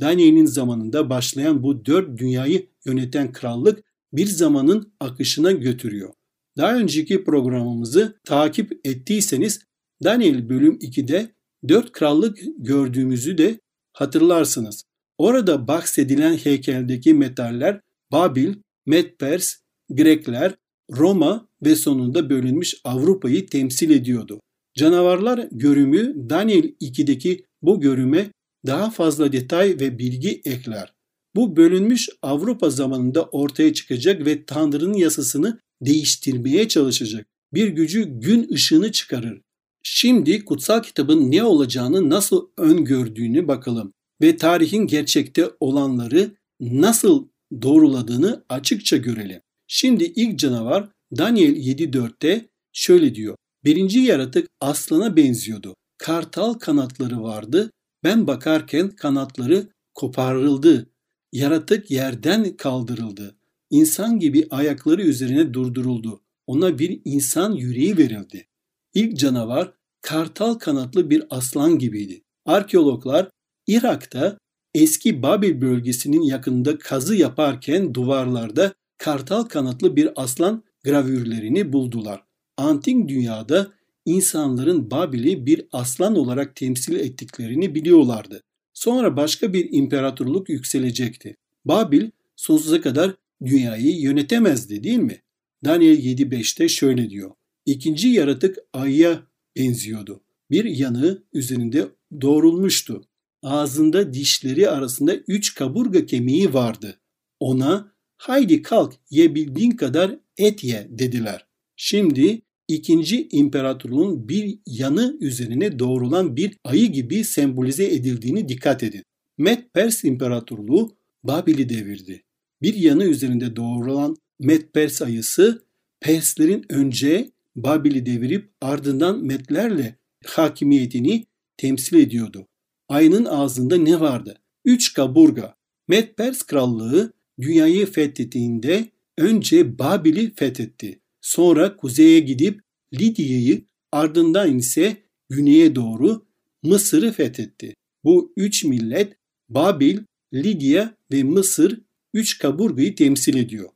Daniel'in 0.00 0.46
zamanında 0.46 1.10
başlayan 1.10 1.62
bu 1.62 1.86
dört 1.86 2.18
dünyayı 2.18 2.68
yöneten 2.86 3.32
krallık 3.32 3.84
bir 4.12 4.26
zamanın 4.26 4.92
akışına 5.00 5.52
götürüyor. 5.52 6.14
Daha 6.56 6.76
önceki 6.76 7.24
programımızı 7.24 8.20
takip 8.24 8.80
ettiyseniz 8.84 9.60
Daniel 10.04 10.48
bölüm 10.48 10.74
2'de 10.74 11.34
dört 11.68 11.92
krallık 11.92 12.38
gördüğümüzü 12.58 13.38
de 13.38 13.60
hatırlarsınız. 13.92 14.84
Orada 15.18 15.68
bahsedilen 15.68 16.36
heykeldeki 16.36 17.14
metaller 17.14 17.80
Babil, 18.12 18.54
Medpers, 18.86 19.54
Grekler, 19.90 20.54
Roma 20.90 21.48
ve 21.62 21.76
sonunda 21.76 22.30
bölünmüş 22.30 22.74
Avrupa'yı 22.84 23.46
temsil 23.46 23.90
ediyordu. 23.90 24.40
Canavarlar 24.74 25.48
görümü 25.52 26.30
Daniel 26.30 26.64
2'deki 26.80 27.44
bu 27.62 27.80
görüme 27.80 28.30
daha 28.66 28.90
fazla 28.90 29.32
detay 29.32 29.76
ve 29.80 29.98
bilgi 29.98 30.40
ekler. 30.44 30.92
Bu 31.36 31.56
bölünmüş 31.56 32.08
Avrupa 32.22 32.70
zamanında 32.70 33.24
ortaya 33.24 33.74
çıkacak 33.74 34.26
ve 34.26 34.44
Tanrı'nın 34.44 34.94
yasasını 34.94 35.60
değiştirmeye 35.80 36.68
çalışacak. 36.68 37.26
Bir 37.54 37.68
gücü 37.68 38.04
gün 38.04 38.48
ışığını 38.52 38.92
çıkarır. 38.92 39.40
Şimdi 39.82 40.44
kutsal 40.44 40.82
kitabın 40.82 41.30
ne 41.30 41.44
olacağını 41.44 42.10
nasıl 42.10 42.48
öngördüğünü 42.58 43.48
bakalım 43.48 43.92
ve 44.22 44.36
tarihin 44.36 44.86
gerçekte 44.86 45.50
olanları 45.60 46.30
nasıl 46.60 47.28
doğruladığını 47.62 48.44
açıkça 48.48 48.96
görelim. 48.96 49.40
Şimdi 49.66 50.04
ilk 50.04 50.38
canavar 50.38 50.88
Daniel 51.18 51.56
7.4'te 51.56 52.48
şöyle 52.72 53.14
diyor. 53.14 53.36
Birinci 53.64 53.98
yaratık 53.98 54.48
aslana 54.60 55.16
benziyordu. 55.16 55.74
Kartal 55.98 56.54
kanatları 56.54 57.22
vardı. 57.22 57.70
Ben 58.04 58.26
bakarken 58.26 58.90
kanatları 58.90 59.68
koparıldı. 59.94 60.90
Yaratık 61.32 61.90
yerden 61.90 62.56
kaldırıldı. 62.56 63.36
İnsan 63.70 64.18
gibi 64.18 64.46
ayakları 64.50 65.02
üzerine 65.02 65.54
durduruldu. 65.54 66.20
Ona 66.46 66.78
bir 66.78 67.00
insan 67.04 67.52
yüreği 67.52 67.96
verildi. 67.96 68.46
İlk 68.94 69.18
canavar 69.18 69.72
kartal 70.00 70.54
kanatlı 70.54 71.10
bir 71.10 71.24
aslan 71.30 71.78
gibiydi. 71.78 72.22
Arkeologlar 72.44 73.30
Irak'ta 73.66 74.38
eski 74.74 75.22
Babil 75.22 75.60
bölgesinin 75.60 76.22
yakında 76.22 76.78
kazı 76.78 77.16
yaparken 77.16 77.94
duvarlarda 77.94 78.74
kartal 78.98 79.42
kanatlı 79.42 79.96
bir 79.96 80.08
aslan 80.16 80.64
gravürlerini 80.84 81.72
buldular. 81.72 82.24
Antik 82.56 83.08
dünyada 83.08 83.72
insanların 84.04 84.90
Babil'i 84.90 85.46
bir 85.46 85.66
aslan 85.72 86.16
olarak 86.16 86.56
temsil 86.56 86.94
ettiklerini 86.94 87.74
biliyorlardı. 87.74 88.42
Sonra 88.72 89.16
başka 89.16 89.52
bir 89.52 89.68
imparatorluk 89.70 90.48
yükselecekti. 90.48 91.36
Babil 91.64 92.10
sonsuza 92.36 92.80
kadar 92.80 93.14
dünyayı 93.44 94.00
yönetemezdi 94.00 94.82
değil 94.82 94.98
mi? 94.98 95.22
Daniel 95.64 95.98
7.5'te 95.98 96.68
şöyle 96.68 97.10
diyor. 97.10 97.30
İkinci 97.66 98.08
yaratık 98.08 98.58
ayıya 98.72 99.22
benziyordu. 99.56 100.20
Bir 100.50 100.64
yanı 100.64 101.22
üzerinde 101.32 101.88
doğrulmuştu. 102.20 103.08
Ağzında 103.42 104.12
dişleri 104.14 104.70
arasında 104.70 105.14
üç 105.14 105.54
kaburga 105.54 106.06
kemiği 106.06 106.54
vardı. 106.54 107.00
Ona 107.40 107.95
haydi 108.16 108.62
kalk 108.62 108.94
yebildiğin 109.10 109.70
kadar 109.70 110.18
et 110.38 110.64
ye 110.64 110.86
dediler. 110.90 111.46
Şimdi 111.76 112.42
ikinci 112.68 113.28
imparatorluğun 113.30 114.28
bir 114.28 114.58
yanı 114.66 115.16
üzerine 115.20 115.78
doğrulan 115.78 116.36
bir 116.36 116.56
ayı 116.64 116.92
gibi 116.92 117.24
sembolize 117.24 117.84
edildiğini 117.84 118.48
dikkat 118.48 118.82
edin. 118.82 119.02
Med 119.38 119.58
Pers 119.74 120.04
İmparatorluğu 120.04 120.96
Babil'i 121.24 121.68
devirdi. 121.68 122.22
Bir 122.62 122.74
yanı 122.74 123.04
üzerinde 123.04 123.56
doğrulan 123.56 124.16
Med 124.38 124.62
Pers 124.72 125.02
ayısı 125.02 125.62
Perslerin 126.00 126.64
önce 126.68 127.30
Babil'i 127.56 128.06
devirip 128.06 128.50
ardından 128.60 129.24
Medlerle 129.24 129.96
hakimiyetini 130.26 131.26
temsil 131.56 131.96
ediyordu. 131.96 132.46
Ayının 132.88 133.24
ağzında 133.24 133.76
ne 133.76 134.00
vardı? 134.00 134.38
Üç 134.64 134.94
kaburga. 134.94 135.54
Med 135.88 136.08
Pers 136.16 136.42
krallığı 136.42 137.12
dünyayı 137.40 137.86
fethettiğinde 137.86 138.88
önce 139.18 139.78
Babil'i 139.78 140.34
fethetti. 140.34 141.00
Sonra 141.20 141.76
kuzeye 141.76 142.20
gidip 142.20 142.60
Lidya'yı 142.94 143.64
ardından 143.92 144.58
ise 144.58 144.96
güneye 145.28 145.74
doğru 145.74 146.26
Mısır'ı 146.62 147.12
fethetti. 147.12 147.74
Bu 148.04 148.32
üç 148.36 148.64
millet 148.64 149.16
Babil, 149.48 149.98
Lidya 150.34 150.94
ve 151.12 151.22
Mısır 151.22 151.80
üç 152.14 152.38
kaburgayı 152.38 152.94
temsil 152.94 153.36
ediyor. 153.36 153.68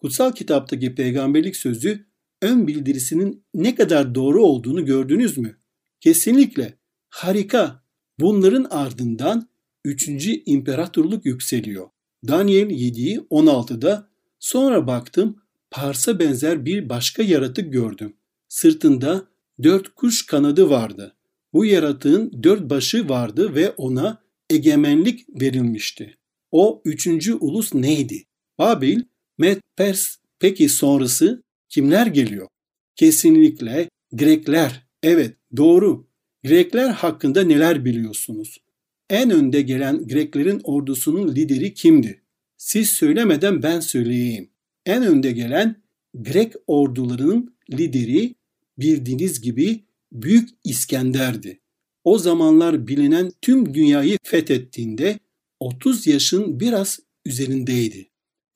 Kutsal 0.00 0.32
kitaptaki 0.32 0.94
peygamberlik 0.94 1.56
sözü 1.56 2.06
ön 2.42 2.66
bildirisinin 2.66 3.44
ne 3.54 3.74
kadar 3.74 4.14
doğru 4.14 4.42
olduğunu 4.44 4.84
gördünüz 4.84 5.38
mü? 5.38 5.56
Kesinlikle. 6.00 6.78
Harika. 7.08 7.84
Bunların 8.20 8.64
ardından 8.64 9.48
3. 9.84 10.08
imparatorluk 10.46 11.26
yükseliyor. 11.26 11.88
Daniel 12.28 12.70
7'yi 12.70 13.18
16'da 13.18 14.08
sonra 14.38 14.86
baktım 14.86 15.42
Pars'a 15.70 16.18
benzer 16.18 16.64
bir 16.64 16.88
başka 16.88 17.22
yaratık 17.22 17.72
gördüm. 17.72 18.16
Sırtında 18.48 19.28
dört 19.62 19.94
kuş 19.94 20.26
kanadı 20.26 20.70
vardı. 20.70 21.16
Bu 21.52 21.64
yaratığın 21.64 22.42
dört 22.42 22.70
başı 22.70 23.08
vardı 23.08 23.54
ve 23.54 23.70
ona 23.70 24.22
egemenlik 24.50 25.40
verilmişti. 25.40 26.16
O 26.52 26.82
üçüncü 26.84 27.34
ulus 27.34 27.74
neydi? 27.74 28.24
Babil, 28.58 29.02
Med, 29.38 29.60
Pers. 29.76 30.16
Peki 30.38 30.68
sonrası 30.68 31.42
kimler 31.68 32.06
geliyor? 32.06 32.48
Kesinlikle 32.96 33.88
Grekler. 34.12 34.86
Evet 35.02 35.36
doğru. 35.56 36.06
Grekler 36.44 36.88
hakkında 36.88 37.42
neler 37.42 37.84
biliyorsunuz? 37.84 38.58
En 39.10 39.30
önde 39.30 39.62
gelen 39.62 40.08
Greklerin 40.08 40.60
ordusunun 40.64 41.34
lideri 41.34 41.74
kimdi? 41.74 42.22
Siz 42.56 42.88
söylemeden 42.88 43.62
ben 43.62 43.80
söyleyeyim. 43.80 44.50
En 44.86 45.02
önde 45.02 45.32
gelen 45.32 45.82
Grek 46.14 46.52
ordularının 46.66 47.56
lideri 47.70 48.34
bildiğiniz 48.78 49.40
gibi 49.40 49.84
Büyük 50.12 50.48
İskender'di. 50.64 51.60
O 52.04 52.18
zamanlar 52.18 52.88
bilinen 52.88 53.32
tüm 53.42 53.74
dünyayı 53.74 54.18
fethettiğinde 54.22 55.18
30 55.60 56.06
yaşın 56.06 56.60
biraz 56.60 57.00
üzerindeydi. 57.24 58.10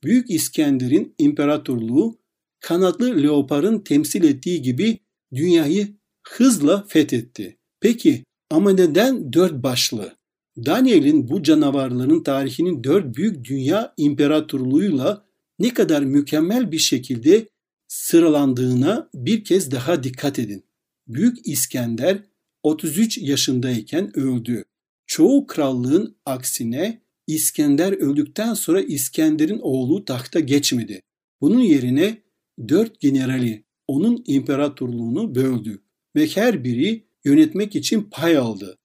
Büyük 0.05 0.31
İskender'in 0.31 1.15
imparatorluğu 1.19 2.19
kanatlı 2.61 3.23
leoparın 3.23 3.81
temsil 3.81 4.25
ettiği 4.25 4.63
gibi 4.63 4.99
dünyayı 5.35 5.89
hızla 6.23 6.87
fethetti. 6.89 7.59
Peki 7.81 8.25
ama 8.51 8.73
neden 8.73 9.33
dört 9.33 9.63
başlı? 9.63 10.18
Daniel'in 10.67 11.29
bu 11.29 11.43
canavarların 11.43 12.23
tarihinin 12.23 12.85
dört 12.85 13.17
büyük 13.17 13.45
dünya 13.45 13.95
imparatorluğuyla 13.97 15.25
ne 15.59 15.75
kadar 15.75 16.03
mükemmel 16.03 16.73
bir 16.73 16.79
şekilde 16.79 17.49
sıralandığına 17.89 19.11
bir 19.15 19.45
kez 19.45 19.71
daha 19.71 20.03
dikkat 20.03 20.39
edin. 20.39 20.65
Büyük 21.09 21.47
İskender 21.47 22.23
33 22.63 23.19
yaşındayken 23.19 24.19
öldü. 24.19 24.65
Çoğu 25.07 25.47
krallığın 25.47 26.17
aksine 26.27 27.03
İskender 27.27 27.93
öldükten 27.93 28.55
sonra 28.55 28.81
İskender'in 28.81 29.59
oğlu 29.63 30.05
tahta 30.05 30.41
geçmedi. 30.41 31.03
Bunun 31.41 31.61
yerine 31.61 32.23
dört 32.69 33.01
generali 33.01 33.65
onun 33.89 34.25
imparatorluğunu 34.27 35.35
böldü 35.35 35.83
ve 36.17 36.27
her 36.27 36.65
biri 36.65 37.05
yönetmek 37.25 37.77
için 37.77 38.03
pay 38.11 38.37
aldı. 38.37 38.78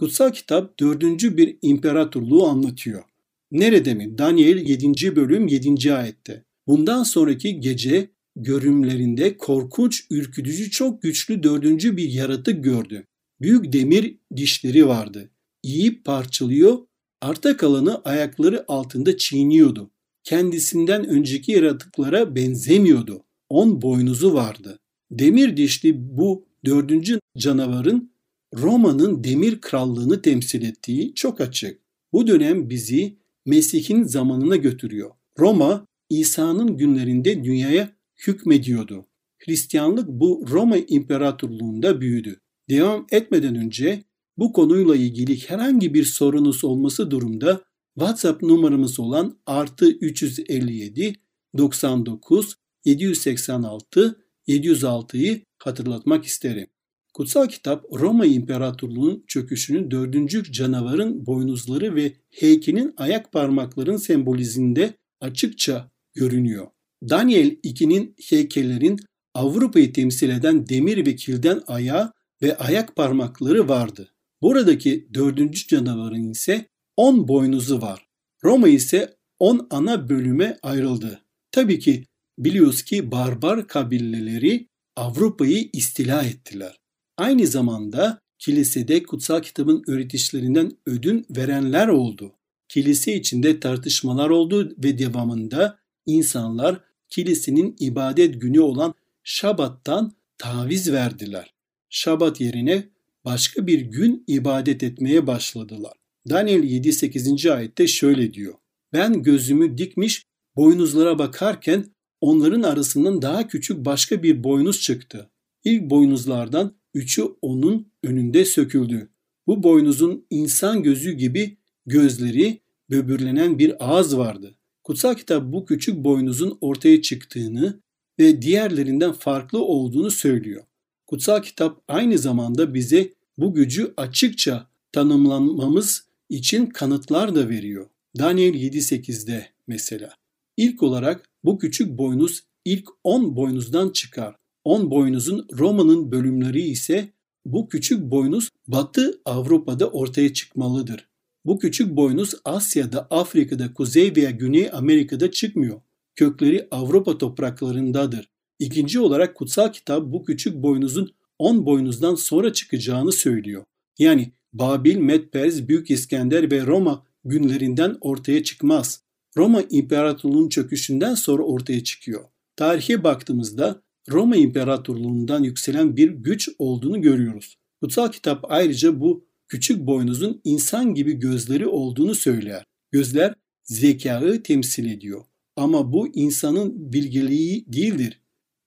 Kutsal 0.00 0.32
kitap 0.32 0.80
dördüncü 0.80 1.36
bir 1.36 1.56
imparatorluğu 1.62 2.46
anlatıyor. 2.46 3.02
Nerede 3.50 3.94
mi? 3.94 4.18
Daniel 4.18 4.56
7. 4.56 5.16
bölüm 5.16 5.48
7. 5.48 5.94
ayette. 5.94 6.44
Bundan 6.66 7.02
sonraki 7.02 7.60
gece 7.60 8.10
görümlerinde 8.36 9.36
korkunç, 9.36 10.06
ürkütücü, 10.10 10.70
çok 10.70 11.02
güçlü 11.02 11.42
dördüncü 11.42 11.96
bir 11.96 12.08
yaratık 12.08 12.64
gördü. 12.64 13.04
Büyük 13.40 13.72
demir 13.72 14.18
dişleri 14.36 14.86
vardı. 14.86 15.30
Yiyip 15.64 16.04
parçalıyor, 16.04 16.78
arta 17.20 17.56
kalanı 17.56 18.00
ayakları 18.04 18.64
altında 18.68 19.16
çiğniyordu. 19.16 19.90
Kendisinden 20.24 21.08
önceki 21.08 21.52
yaratıklara 21.52 22.34
benzemiyordu. 22.34 23.24
On 23.48 23.82
boynuzu 23.82 24.34
vardı. 24.34 24.78
Demir 25.10 25.56
dişli 25.56 26.16
bu 26.16 26.46
dördüncü 26.64 27.20
canavarın 27.38 28.09
Roma'nın 28.54 29.24
demir 29.24 29.60
krallığını 29.60 30.22
temsil 30.22 30.62
ettiği 30.62 31.14
çok 31.14 31.40
açık. 31.40 31.80
Bu 32.12 32.26
dönem 32.26 32.70
bizi 32.70 33.16
Mesih'in 33.46 34.04
zamanına 34.04 34.56
götürüyor. 34.56 35.10
Roma 35.38 35.86
İsa'nın 36.10 36.76
günlerinde 36.76 37.44
dünyaya 37.44 37.92
hükmediyordu. 38.26 39.06
Hristiyanlık 39.38 40.08
bu 40.08 40.44
Roma 40.50 40.76
İmparatorluğunda 40.76 42.00
büyüdü. 42.00 42.40
Devam 42.68 43.06
etmeden 43.10 43.54
önce 43.54 44.04
bu 44.36 44.52
konuyla 44.52 44.96
ilgili 44.96 45.48
herhangi 45.48 45.94
bir 45.94 46.04
sorunuz 46.04 46.64
olması 46.64 47.10
durumda 47.10 47.62
WhatsApp 47.94 48.42
numaramız 48.42 49.00
olan 49.00 49.38
artı 49.46 49.90
357 49.90 51.14
99 51.58 52.54
786 52.84 54.24
706'yı 54.48 55.40
hatırlatmak 55.58 56.24
isterim. 56.24 56.66
Kutsal 57.12 57.48
kitap 57.48 57.84
Roma 57.92 58.26
İmparatorluğu'nun 58.26 59.24
çöküşünün 59.26 59.90
dördüncü 59.90 60.52
canavarın 60.52 61.26
boynuzları 61.26 61.94
ve 61.94 62.12
heykelin 62.30 62.94
ayak 62.96 63.32
parmakların 63.32 63.96
sembolizinde 63.96 64.94
açıkça 65.20 65.90
görünüyor. 66.14 66.66
Daniel 67.08 67.50
2'nin 67.50 68.14
heykellerin 68.28 68.98
Avrupa'yı 69.34 69.92
temsil 69.92 70.28
eden 70.28 70.68
demir 70.68 71.06
ve 71.06 71.16
kilden 71.16 71.62
ayağı 71.66 72.12
ve 72.42 72.56
ayak 72.56 72.96
parmakları 72.96 73.68
vardı. 73.68 74.08
Buradaki 74.42 75.08
dördüncü 75.14 75.66
canavarın 75.66 76.30
ise 76.30 76.66
10 76.96 77.28
boynuzu 77.28 77.82
var. 77.82 78.06
Roma 78.44 78.68
ise 78.68 79.16
10 79.38 79.66
ana 79.70 80.08
bölüme 80.08 80.58
ayrıldı. 80.62 81.22
Tabii 81.52 81.78
ki 81.78 82.04
biliyoruz 82.38 82.82
ki 82.82 83.10
barbar 83.10 83.66
kabileleri 83.66 84.68
Avrupa'yı 84.96 85.70
istila 85.72 86.22
ettiler. 86.22 86.79
Aynı 87.20 87.46
zamanda 87.46 88.20
kilisede 88.38 89.02
kutsal 89.02 89.42
kitabın 89.42 89.82
öğretişlerinden 89.86 90.72
ödün 90.86 91.26
verenler 91.30 91.88
oldu. 91.88 92.32
Kilise 92.68 93.14
içinde 93.14 93.60
tartışmalar 93.60 94.30
oldu 94.30 94.74
ve 94.84 94.98
devamında 94.98 95.78
insanlar 96.06 96.80
kilisenin 97.08 97.76
ibadet 97.80 98.40
günü 98.40 98.60
olan 98.60 98.94
Şabat'tan 99.24 100.12
taviz 100.38 100.92
verdiler. 100.92 101.54
Şabat 101.90 102.40
yerine 102.40 102.88
başka 103.24 103.66
bir 103.66 103.80
gün 103.80 104.24
ibadet 104.26 104.82
etmeye 104.82 105.26
başladılar. 105.26 105.92
Daniel 106.28 106.62
7-8. 106.62 107.52
ayette 107.52 107.86
şöyle 107.86 108.34
diyor. 108.34 108.54
Ben 108.92 109.22
gözümü 109.22 109.78
dikmiş 109.78 110.26
boynuzlara 110.56 111.18
bakarken 111.18 111.86
onların 112.20 112.62
arasından 112.62 113.22
daha 113.22 113.46
küçük 113.48 113.84
başka 113.84 114.22
bir 114.22 114.44
boynuz 114.44 114.80
çıktı. 114.80 115.30
İlk 115.64 115.90
boynuzlardan 115.90 116.79
üçü 116.94 117.24
onun 117.42 117.86
önünde 118.02 118.44
söküldü. 118.44 119.08
Bu 119.46 119.62
boynuzun 119.62 120.26
insan 120.30 120.82
gözü 120.82 121.12
gibi 121.12 121.56
gözleri, 121.86 122.60
böbürlenen 122.90 123.58
bir 123.58 123.88
ağız 123.90 124.18
vardı. 124.18 124.54
Kutsal 124.84 125.14
kitap 125.14 125.52
bu 125.52 125.66
küçük 125.66 126.04
boynuzun 126.04 126.58
ortaya 126.60 127.02
çıktığını 127.02 127.80
ve 128.18 128.42
diğerlerinden 128.42 129.12
farklı 129.12 129.64
olduğunu 129.64 130.10
söylüyor. 130.10 130.64
Kutsal 131.06 131.42
kitap 131.42 131.82
aynı 131.88 132.18
zamanda 132.18 132.74
bize 132.74 133.12
bu 133.38 133.54
gücü 133.54 133.94
açıkça 133.96 134.70
tanımlanmamız 134.92 136.04
için 136.28 136.66
kanıtlar 136.66 137.34
da 137.34 137.48
veriyor. 137.48 137.88
Daniel 138.18 138.54
7.8'de 138.54 139.46
mesela. 139.66 140.14
İlk 140.56 140.82
olarak 140.82 141.28
bu 141.44 141.58
küçük 141.58 141.98
boynuz 141.98 142.42
ilk 142.64 142.88
10 143.04 143.36
boynuzdan 143.36 143.90
çıkar. 143.90 144.39
10 144.64 144.90
boynuzun 144.90 145.46
Roma'nın 145.52 146.12
bölümleri 146.12 146.62
ise 146.62 147.12
bu 147.44 147.68
küçük 147.68 148.00
boynuz 148.00 148.48
Batı 148.68 149.20
Avrupa'da 149.24 149.90
ortaya 149.90 150.32
çıkmalıdır. 150.32 151.08
Bu 151.44 151.58
küçük 151.58 151.96
boynuz 151.96 152.34
Asya'da, 152.44 153.06
Afrika'da, 153.10 153.74
Kuzey 153.74 154.16
veya 154.16 154.30
Güney 154.30 154.70
Amerika'da 154.72 155.30
çıkmıyor. 155.30 155.80
Kökleri 156.14 156.68
Avrupa 156.70 157.18
topraklarındadır. 157.18 158.28
İkinci 158.58 159.00
olarak 159.00 159.36
kutsal 159.36 159.72
kitap 159.72 160.02
bu 160.12 160.24
küçük 160.24 160.54
boynuzun 160.54 161.14
10 161.38 161.66
boynuzdan 161.66 162.14
sonra 162.14 162.52
çıkacağını 162.52 163.12
söylüyor. 163.12 163.64
Yani 163.98 164.32
Babil, 164.52 164.96
Medpers, 164.96 165.68
Büyük 165.68 165.90
İskender 165.90 166.50
ve 166.50 166.66
Roma 166.66 167.06
günlerinden 167.24 167.96
ortaya 168.00 168.42
çıkmaz. 168.42 169.02
Roma 169.36 169.62
İmparatorluğu'nun 169.70 170.48
çöküşünden 170.48 171.14
sonra 171.14 171.42
ortaya 171.42 171.84
çıkıyor. 171.84 172.24
Tarihe 172.56 173.04
baktığımızda 173.04 173.82
Roma 174.08 174.36
İmparatorluğu'ndan 174.36 175.42
yükselen 175.42 175.96
bir 175.96 176.10
güç 176.10 176.48
olduğunu 176.58 177.02
görüyoruz. 177.02 177.56
Kutsal 177.82 178.12
kitap 178.12 178.44
ayrıca 178.48 179.00
bu 179.00 179.26
küçük 179.48 179.86
boynuzun 179.86 180.40
insan 180.44 180.94
gibi 180.94 181.12
gözleri 181.12 181.66
olduğunu 181.66 182.14
söyler. 182.14 182.64
Gözler 182.90 183.34
zekayı 183.64 184.42
temsil 184.42 184.86
ediyor. 184.86 185.24
Ama 185.56 185.92
bu 185.92 186.08
insanın 186.14 186.92
bilgeliği 186.92 187.64
değildir. 187.72 188.20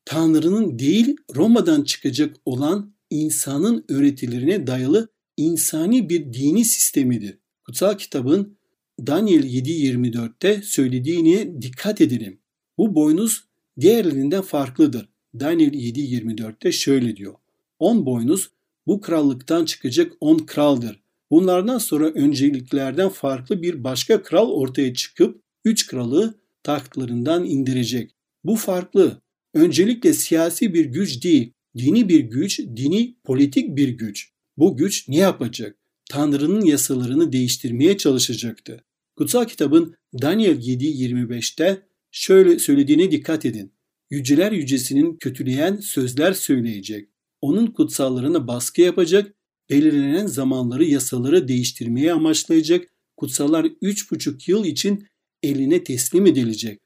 Tanrı'nın 0.06 0.80
değil 0.80 1.16
Roma'dan 1.36 1.84
çıkacak 1.84 2.36
olan 2.46 2.96
insanın 3.10 3.86
öğretilerine 3.90 4.68
dayalı 4.68 5.10
insani 5.38 6.10
bir 6.10 6.34
dini 6.34 6.66
sistemidir. 6.66 7.38
Kutsal 7.66 7.98
kitabın 7.98 8.58
Daniel 9.08 9.44
7.24'te 9.44 10.62
söylediğine 10.62 11.62
dikkat 11.62 12.02
edelim. 12.02 12.40
Bu 12.78 12.96
boynuz 12.96 13.44
diğerlerinden 13.80 14.42
farklıdır. 14.42 15.13
Daniel 15.40 15.74
7.24'te 15.74 16.72
şöyle 16.72 17.16
diyor. 17.16 17.34
On 17.80 18.06
boynuz 18.06 18.50
bu 18.88 19.02
krallıktan 19.02 19.66
çıkacak 19.66 20.12
on 20.20 20.38
kraldır. 20.38 21.04
Bunlardan 21.32 21.78
sonra 21.78 22.10
önceliklerden 22.10 23.10
farklı 23.10 23.62
bir 23.62 23.84
başka 23.84 24.24
kral 24.24 24.52
ortaya 24.52 24.94
çıkıp 24.94 25.42
üç 25.66 25.88
kralı 25.88 26.40
tahtlarından 26.64 27.46
indirecek. 27.46 28.12
Bu 28.44 28.56
farklı. 28.56 29.22
Öncelikle 29.54 30.14
siyasi 30.14 30.74
bir 30.74 30.86
güç 30.86 31.24
değil, 31.24 31.54
dini 31.78 32.10
bir 32.10 32.20
güç, 32.20 32.60
dini 32.60 33.16
politik 33.24 33.76
bir 33.76 33.90
güç. 33.90 34.30
Bu 34.58 34.78
güç 34.78 35.10
ne 35.10 35.18
yapacak? 35.18 35.78
Tanrı'nın 36.10 36.66
yasalarını 36.66 37.34
değiştirmeye 37.34 37.98
çalışacaktı. 37.98 38.84
Kutsal 39.16 39.46
kitabın 39.46 39.96
Daniel 40.22 40.58
7.25'te 40.58 41.82
şöyle 42.12 42.60
söylediğine 42.60 43.12
dikkat 43.12 43.46
edin. 43.46 43.73
Yüceler 44.14 44.52
yücesinin 44.52 45.16
kötüleyen 45.16 45.76
sözler 45.76 46.34
söyleyecek. 46.34 47.10
Onun 47.42 47.68
kutsallarına 47.68 48.48
baskı 48.48 48.82
yapacak, 48.82 49.36
belirlenen 49.70 50.28
zamanları 50.28 50.84
yasaları 50.84 51.48
değiştirmeye 51.48 52.14
amaçlayacak. 52.14 52.88
Kutsallar 53.18 53.66
3,5 53.66 54.52
yıl 54.52 54.66
için 54.66 55.08
eline 55.44 55.84
teslim 55.84 56.26
edilecek. 56.26 56.80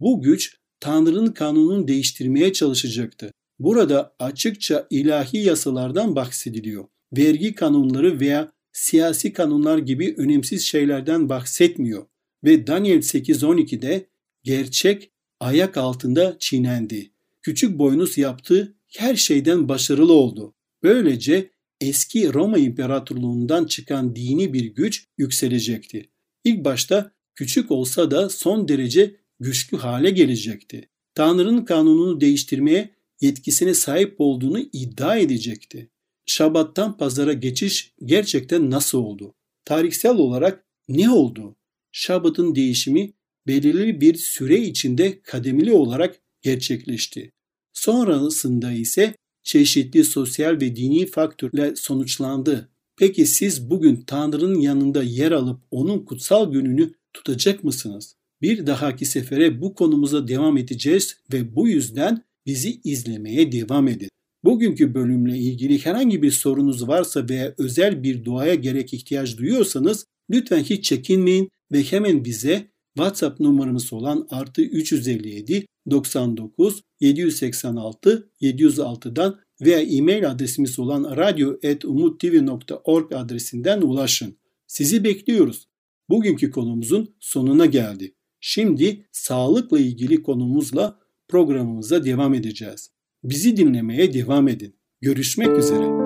Bu 0.00 0.22
güç 0.22 0.56
Tanrı'nın 0.80 1.32
kanununu 1.32 1.88
değiştirmeye 1.88 2.52
çalışacaktı. 2.52 3.32
Burada 3.58 4.14
açıkça 4.18 4.86
ilahi 4.90 5.38
yasalardan 5.38 6.16
bahsediliyor. 6.16 6.84
Vergi 7.16 7.54
kanunları 7.54 8.20
veya 8.20 8.52
siyasi 8.72 9.32
kanunlar 9.32 9.78
gibi 9.78 10.14
önemsiz 10.16 10.62
şeylerden 10.64 11.28
bahsetmiyor 11.28 12.06
ve 12.44 12.66
Daniel 12.66 12.98
8.12'de 12.98 14.06
gerçek 14.44 15.11
ayak 15.42 15.76
altında 15.76 16.36
çiğnendi. 16.38 17.10
Küçük 17.42 17.78
boynuz 17.78 18.18
yaptığı 18.18 18.74
her 18.96 19.16
şeyden 19.16 19.68
başarılı 19.68 20.12
oldu. 20.12 20.54
Böylece 20.82 21.50
eski 21.80 22.32
Roma 22.32 22.58
İmparatorluğundan 22.58 23.64
çıkan 23.64 24.16
dini 24.16 24.52
bir 24.52 24.64
güç 24.64 25.06
yükselecekti. 25.18 26.10
İlk 26.44 26.64
başta 26.64 27.12
küçük 27.34 27.70
olsa 27.70 28.10
da 28.10 28.28
son 28.28 28.68
derece 28.68 29.16
güçlü 29.40 29.76
hale 29.76 30.10
gelecekti. 30.10 30.88
Tanrı'nın 31.14 31.64
kanununu 31.64 32.20
değiştirmeye 32.20 32.90
yetkisine 33.20 33.74
sahip 33.74 34.14
olduğunu 34.18 34.60
iddia 34.72 35.16
edecekti. 35.16 35.90
Şabat'tan 36.26 36.96
pazara 36.96 37.32
geçiş 37.32 37.94
gerçekten 38.04 38.70
nasıl 38.70 38.98
oldu? 38.98 39.34
Tarihsel 39.64 40.16
olarak 40.16 40.64
ne 40.88 41.10
oldu? 41.10 41.56
Şabat'ın 41.92 42.54
değişimi 42.54 43.12
belirli 43.46 44.00
bir 44.00 44.14
süre 44.14 44.58
içinde 44.58 45.22
kademeli 45.22 45.72
olarak 45.72 46.20
gerçekleşti. 46.42 47.30
Sonrasında 47.72 48.72
ise 48.72 49.14
çeşitli 49.42 50.04
sosyal 50.04 50.60
ve 50.60 50.76
dini 50.76 51.06
faktörle 51.06 51.76
sonuçlandı. 51.76 52.68
Peki 52.96 53.26
siz 53.26 53.70
bugün 53.70 53.96
Tanrı'nın 54.06 54.60
yanında 54.60 55.02
yer 55.02 55.32
alıp 55.32 55.60
onun 55.70 56.04
kutsal 56.04 56.52
gününü 56.52 56.92
tutacak 57.12 57.64
mısınız? 57.64 58.14
Bir 58.42 58.66
dahaki 58.66 59.06
sefere 59.06 59.60
bu 59.60 59.74
konumuza 59.74 60.28
devam 60.28 60.56
edeceğiz 60.56 61.16
ve 61.32 61.56
bu 61.56 61.68
yüzden 61.68 62.22
bizi 62.46 62.80
izlemeye 62.84 63.52
devam 63.52 63.88
edin. 63.88 64.08
Bugünkü 64.44 64.94
bölümle 64.94 65.38
ilgili 65.38 65.78
herhangi 65.84 66.22
bir 66.22 66.30
sorunuz 66.30 66.88
varsa 66.88 67.28
veya 67.28 67.54
özel 67.58 68.02
bir 68.02 68.24
duaya 68.24 68.54
gerek 68.54 68.94
ihtiyaç 68.94 69.38
duyuyorsanız 69.38 70.06
lütfen 70.30 70.62
hiç 70.62 70.84
çekinmeyin 70.84 71.48
ve 71.72 71.82
hemen 71.82 72.24
bize 72.24 72.71
WhatsApp 72.96 73.40
numaramız 73.40 73.92
olan 73.92 74.26
artı 74.30 74.62
357 74.62 75.66
99 75.90 76.82
786 77.00 78.30
706'dan 78.40 79.40
veya 79.60 79.80
e-mail 79.80 80.30
adresimiz 80.30 80.78
olan 80.78 81.16
radyo.umuttv.org 81.16 83.12
adresinden 83.12 83.82
ulaşın. 83.82 84.36
Sizi 84.66 85.04
bekliyoruz. 85.04 85.68
Bugünkü 86.08 86.50
konumuzun 86.50 87.14
sonuna 87.20 87.66
geldi. 87.66 88.14
Şimdi 88.40 89.06
sağlıkla 89.12 89.78
ilgili 89.78 90.22
konumuzla 90.22 90.98
programımıza 91.28 92.04
devam 92.04 92.34
edeceğiz. 92.34 92.90
Bizi 93.24 93.56
dinlemeye 93.56 94.14
devam 94.14 94.48
edin. 94.48 94.76
Görüşmek 95.00 95.58
üzere. 95.58 96.01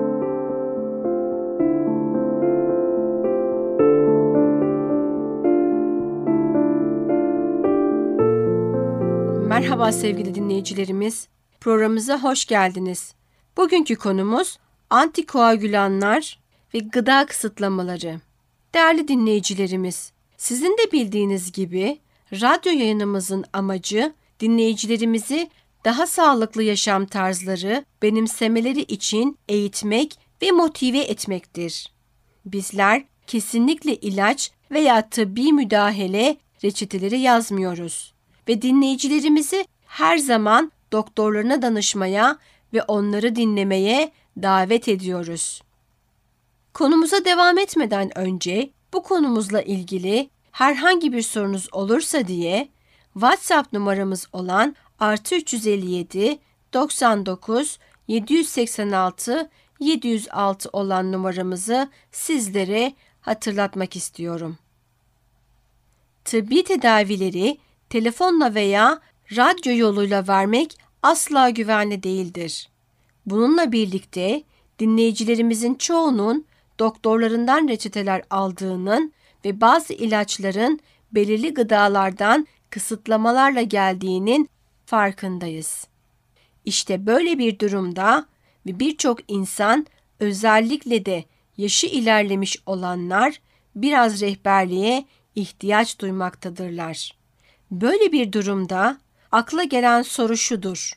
Merhaba 9.57 9.91
sevgili 9.91 10.35
dinleyicilerimiz. 10.35 11.27
Programımıza 11.59 12.23
hoş 12.23 12.45
geldiniz. 12.45 13.13
Bugünkü 13.57 13.95
konumuz 13.95 14.57
antikoagülanlar 14.89 16.39
ve 16.73 16.79
gıda 16.79 17.25
kısıtlamaları. 17.25 18.21
Değerli 18.73 19.07
dinleyicilerimiz, 19.07 20.11
sizin 20.37 20.77
de 20.77 20.91
bildiğiniz 20.91 21.51
gibi 21.51 21.99
radyo 22.33 22.71
yayınımızın 22.71 23.45
amacı 23.53 24.13
dinleyicilerimizi 24.39 25.49
daha 25.85 26.07
sağlıklı 26.07 26.63
yaşam 26.63 27.05
tarzları 27.05 27.85
benimsemeleri 28.01 28.81
için 28.81 29.37
eğitmek 29.49 30.19
ve 30.41 30.51
motive 30.51 30.99
etmektir. 30.99 31.91
Bizler 32.45 33.03
kesinlikle 33.27 33.95
ilaç 33.95 34.51
veya 34.71 35.09
tıbbi 35.09 35.53
müdahale 35.53 36.37
reçeteleri 36.63 37.19
yazmıyoruz 37.19 38.16
ve 38.47 38.61
dinleyicilerimizi 38.61 39.65
her 39.85 40.17
zaman 40.17 40.71
doktorlarına 40.91 41.61
danışmaya 41.61 42.37
ve 42.73 42.83
onları 42.83 43.35
dinlemeye 43.35 44.11
davet 44.41 44.87
ediyoruz. 44.87 45.61
Konumuza 46.73 47.25
devam 47.25 47.57
etmeden 47.57 48.17
önce 48.17 48.69
bu 48.93 49.03
konumuzla 49.03 49.61
ilgili 49.61 50.29
herhangi 50.51 51.13
bir 51.13 51.21
sorunuz 51.21 51.67
olursa 51.71 52.27
diye 52.27 52.69
WhatsApp 53.13 53.73
numaramız 53.73 54.27
olan 54.33 54.75
artı 54.99 55.35
357 55.35 56.39
99 56.73 57.79
786 58.07 59.49
706 59.79 60.69
olan 60.73 61.11
numaramızı 61.11 61.89
sizlere 62.11 62.93
hatırlatmak 63.21 63.95
istiyorum. 63.95 64.57
Tıbbi 66.25 66.63
tedavileri 66.63 67.57
telefonla 67.89 68.55
veya 68.55 68.99
radyo 69.35 69.77
yoluyla 69.77 70.27
vermek 70.27 70.77
asla 71.03 71.49
güvenli 71.49 72.03
değildir. 72.03 72.69
Bununla 73.25 73.71
birlikte 73.71 74.43
dinleyicilerimizin 74.79 75.75
çoğunun 75.75 76.45
doktorlarından 76.79 77.67
reçeteler 77.67 78.21
aldığının 78.29 79.13
ve 79.45 79.61
bazı 79.61 79.93
ilaçların 79.93 80.79
belirli 81.11 81.53
gıdalardan 81.53 82.47
kısıtlamalarla 82.69 83.61
geldiğinin 83.61 84.49
farkındayız. 84.85 85.87
İşte 86.65 87.05
böyle 87.05 87.37
bir 87.37 87.59
durumda 87.59 88.25
ve 88.65 88.79
birçok 88.79 89.31
insan 89.31 89.87
özellikle 90.19 91.05
de 91.05 91.25
yaşı 91.57 91.87
ilerlemiş 91.87 92.57
olanlar 92.65 93.41
biraz 93.75 94.21
rehberliğe 94.21 95.05
ihtiyaç 95.35 95.99
duymaktadırlar. 95.99 97.17
Böyle 97.71 98.11
bir 98.11 98.31
durumda 98.31 98.97
akla 99.31 99.63
gelen 99.63 100.01
soru 100.01 100.37
şudur. 100.37 100.91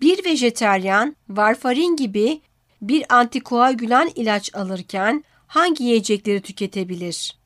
Bir 0.00 0.24
vejeteryan 0.24 1.16
varfarin 1.28 1.96
gibi 1.96 2.40
bir 2.82 3.14
antikoagülan 3.14 4.10
ilaç 4.14 4.54
alırken 4.54 5.24
hangi 5.46 5.84
yiyecekleri 5.84 6.40
tüketebilir? 6.42 7.38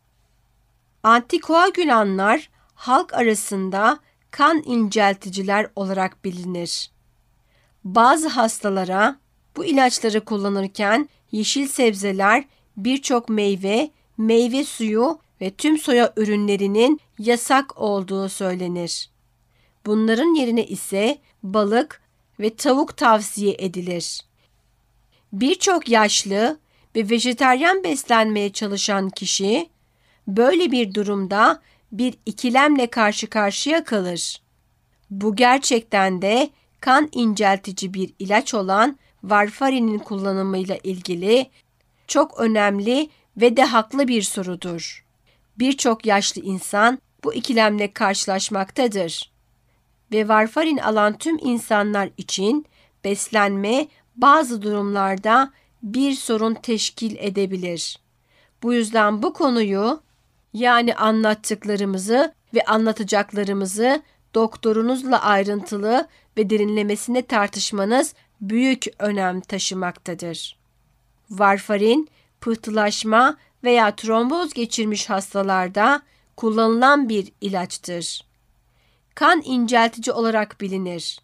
Antikoagülanlar 1.02 2.50
halk 2.74 3.14
arasında 3.14 3.98
kan 4.30 4.62
incelticiler 4.66 5.70
olarak 5.76 6.24
bilinir. 6.24 6.90
Bazı 7.84 8.28
hastalara 8.28 9.16
bu 9.56 9.64
ilaçları 9.64 10.24
kullanırken 10.24 11.08
yeşil 11.32 11.68
sebzeler, 11.68 12.44
birçok 12.76 13.28
meyve, 13.28 13.90
meyve 14.18 14.64
suyu 14.64 15.18
ve 15.44 15.50
tüm 15.50 15.78
soya 15.78 16.12
ürünlerinin 16.16 17.00
yasak 17.18 17.80
olduğu 17.80 18.28
söylenir. 18.28 19.10
Bunların 19.86 20.34
yerine 20.34 20.66
ise 20.66 21.18
balık 21.42 22.00
ve 22.40 22.54
tavuk 22.54 22.96
tavsiye 22.96 23.56
edilir. 23.58 24.20
Birçok 25.32 25.88
yaşlı 25.88 26.58
ve 26.96 27.10
vejeteryan 27.10 27.84
beslenmeye 27.84 28.52
çalışan 28.52 29.10
kişi 29.10 29.68
böyle 30.28 30.70
bir 30.70 30.94
durumda 30.94 31.62
bir 31.92 32.14
ikilemle 32.26 32.86
karşı 32.86 33.26
karşıya 33.26 33.84
kalır. 33.84 34.42
Bu 35.10 35.36
gerçekten 35.36 36.22
de 36.22 36.50
kan 36.80 37.08
inceltici 37.12 37.94
bir 37.94 38.14
ilaç 38.18 38.54
olan 38.54 38.98
varfarinin 39.24 39.98
kullanımıyla 39.98 40.78
ilgili 40.84 41.50
çok 42.06 42.40
önemli 42.40 43.08
ve 43.36 43.56
de 43.56 43.64
haklı 43.64 44.08
bir 44.08 44.22
sorudur. 44.22 45.03
Birçok 45.58 46.06
yaşlı 46.06 46.42
insan 46.42 46.98
bu 47.24 47.34
ikilemle 47.34 47.92
karşılaşmaktadır. 47.92 49.32
Ve 50.12 50.28
varfarin 50.28 50.78
alan 50.78 51.18
tüm 51.18 51.38
insanlar 51.38 52.10
için 52.16 52.66
beslenme 53.04 53.88
bazı 54.16 54.62
durumlarda 54.62 55.52
bir 55.82 56.12
sorun 56.12 56.54
teşkil 56.54 57.16
edebilir. 57.18 57.98
Bu 58.62 58.74
yüzden 58.74 59.22
bu 59.22 59.32
konuyu 59.32 60.00
yani 60.52 60.94
anlattıklarımızı 60.94 62.34
ve 62.54 62.64
anlatacaklarımızı 62.64 64.02
doktorunuzla 64.34 65.22
ayrıntılı 65.22 66.08
ve 66.36 66.50
derinlemesine 66.50 67.22
tartışmanız 67.22 68.14
büyük 68.40 68.86
önem 68.98 69.40
taşımaktadır. 69.40 70.58
Varfarin, 71.30 72.08
pıhtılaşma 72.40 73.36
veya 73.64 73.96
tromboz 73.96 74.54
geçirmiş 74.54 75.10
hastalarda 75.10 76.02
kullanılan 76.36 77.08
bir 77.08 77.32
ilaçtır. 77.40 78.24
Kan 79.14 79.42
inceltici 79.44 80.12
olarak 80.12 80.60
bilinir. 80.60 81.20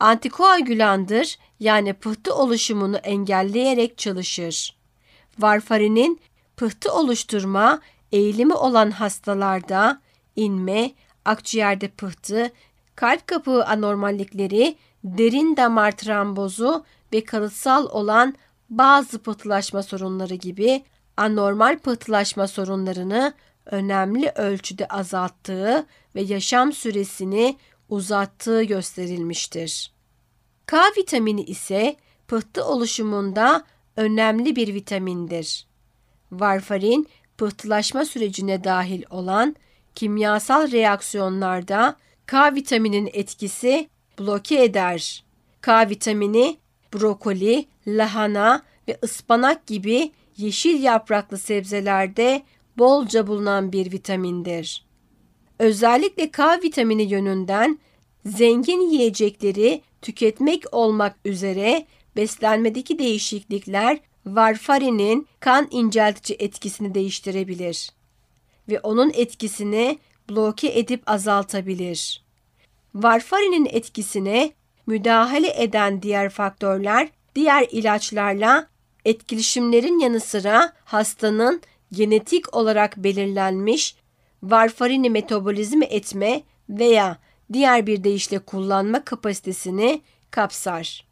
Antikoagülandır 0.00 1.38
yani 1.60 1.92
pıhtı 1.92 2.34
oluşumunu 2.34 2.96
engelleyerek 2.96 3.98
çalışır. 3.98 4.76
Varfarinin 5.38 6.20
pıhtı 6.56 6.92
oluşturma 6.92 7.80
eğilimi 8.12 8.54
olan 8.54 8.90
hastalarda 8.90 10.00
inme, 10.36 10.92
akciğerde 11.24 11.88
pıhtı, 11.88 12.52
kalp 12.96 13.26
kapağı 13.26 13.64
anormallikleri, 13.64 14.76
derin 15.04 15.56
damar 15.56 15.92
trombozu 15.92 16.84
ve 17.12 17.24
kalıtsal 17.24 17.86
olan 17.86 18.34
bazı 18.70 19.18
pıhtılaşma 19.18 19.82
sorunları 19.82 20.34
gibi 20.34 20.82
anormal 21.16 21.78
pıhtılaşma 21.78 22.46
sorunlarını 22.48 23.34
önemli 23.66 24.32
ölçüde 24.36 24.88
azalttığı 24.88 25.86
ve 26.14 26.20
yaşam 26.20 26.72
süresini 26.72 27.56
uzattığı 27.88 28.62
gösterilmiştir. 28.62 29.92
K 30.66 30.82
vitamini 30.98 31.42
ise 31.42 31.96
pıhtı 32.28 32.64
oluşumunda 32.64 33.64
önemli 33.96 34.56
bir 34.56 34.74
vitamindir. 34.74 35.66
Varfarin 36.32 37.08
pıhtılaşma 37.38 38.04
sürecine 38.04 38.64
dahil 38.64 39.02
olan 39.10 39.56
kimyasal 39.94 40.72
reaksiyonlarda 40.72 41.96
K 42.26 42.54
vitaminin 42.54 43.10
etkisi 43.12 43.88
bloke 44.18 44.64
eder. 44.64 45.24
K 45.62 45.88
vitamini 45.88 46.58
brokoli, 46.94 47.66
lahana 47.86 48.62
ve 48.88 48.98
ıspanak 49.04 49.66
gibi 49.66 50.12
yeşil 50.36 50.82
yapraklı 50.82 51.38
sebzelerde 51.38 52.42
bolca 52.78 53.26
bulunan 53.26 53.72
bir 53.72 53.92
vitamindir. 53.92 54.86
Özellikle 55.58 56.30
K 56.30 56.62
vitamini 56.62 57.02
yönünden 57.02 57.78
zengin 58.26 58.80
yiyecekleri 58.80 59.82
tüketmek 60.02 60.64
olmak 60.72 61.16
üzere 61.24 61.86
beslenmedeki 62.16 62.98
değişiklikler 62.98 63.98
varfarinin 64.26 65.28
kan 65.40 65.68
inceltici 65.70 66.36
etkisini 66.38 66.94
değiştirebilir 66.94 67.90
ve 68.68 68.80
onun 68.80 69.10
etkisini 69.14 69.98
bloke 70.30 70.78
edip 70.78 71.02
azaltabilir. 71.06 72.24
Varfarinin 72.94 73.66
etkisine 73.70 74.52
müdahale 74.86 75.62
eden 75.62 76.02
diğer 76.02 76.30
faktörler 76.30 77.08
diğer 77.34 77.66
ilaçlarla 77.70 78.68
etkileşimlerin 79.06 79.98
yanı 79.98 80.20
sıra 80.20 80.72
hastanın 80.84 81.62
genetik 81.92 82.56
olarak 82.56 82.96
belirlenmiş 82.96 83.96
varfarini 84.42 85.10
metabolizme 85.10 85.86
etme 85.86 86.42
veya 86.68 87.18
diğer 87.52 87.86
bir 87.86 88.04
deyişle 88.04 88.38
kullanma 88.38 89.04
kapasitesini 89.04 90.02
kapsar. 90.30 91.06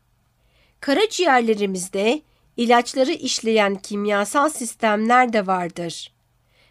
Karaciğerlerimizde 0.81 2.23
ilaçları 2.57 3.13
işleyen 3.13 3.75
kimyasal 3.75 4.49
sistemler 4.49 5.33
de 5.33 5.47
vardır 5.47 6.13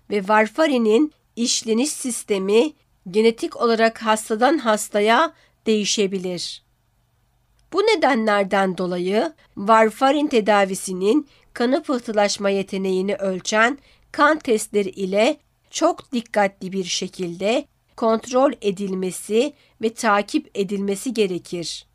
ve 0.09 0.27
varfarinin 0.27 1.13
işleniş 1.35 1.89
sistemi 1.89 2.73
genetik 3.11 3.61
olarak 3.61 4.03
hastadan 4.03 4.57
hastaya 4.57 5.33
değişebilir. 5.65 6.63
Bu 7.73 7.79
nedenlerden 7.79 8.77
dolayı 8.77 9.33
varfarin 9.57 10.27
tedavisinin 10.27 11.27
kanı 11.53 11.83
pıhtılaşma 11.83 12.49
yeteneğini 12.49 13.15
ölçen 13.15 13.77
kan 14.11 14.39
testleri 14.39 14.89
ile 14.89 15.37
çok 15.69 16.11
dikkatli 16.11 16.71
bir 16.71 16.83
şekilde 16.83 17.65
kontrol 17.95 18.51
edilmesi 18.61 19.53
ve 19.81 19.93
takip 19.93 20.51
edilmesi 20.55 21.13
gerekir. 21.13 21.87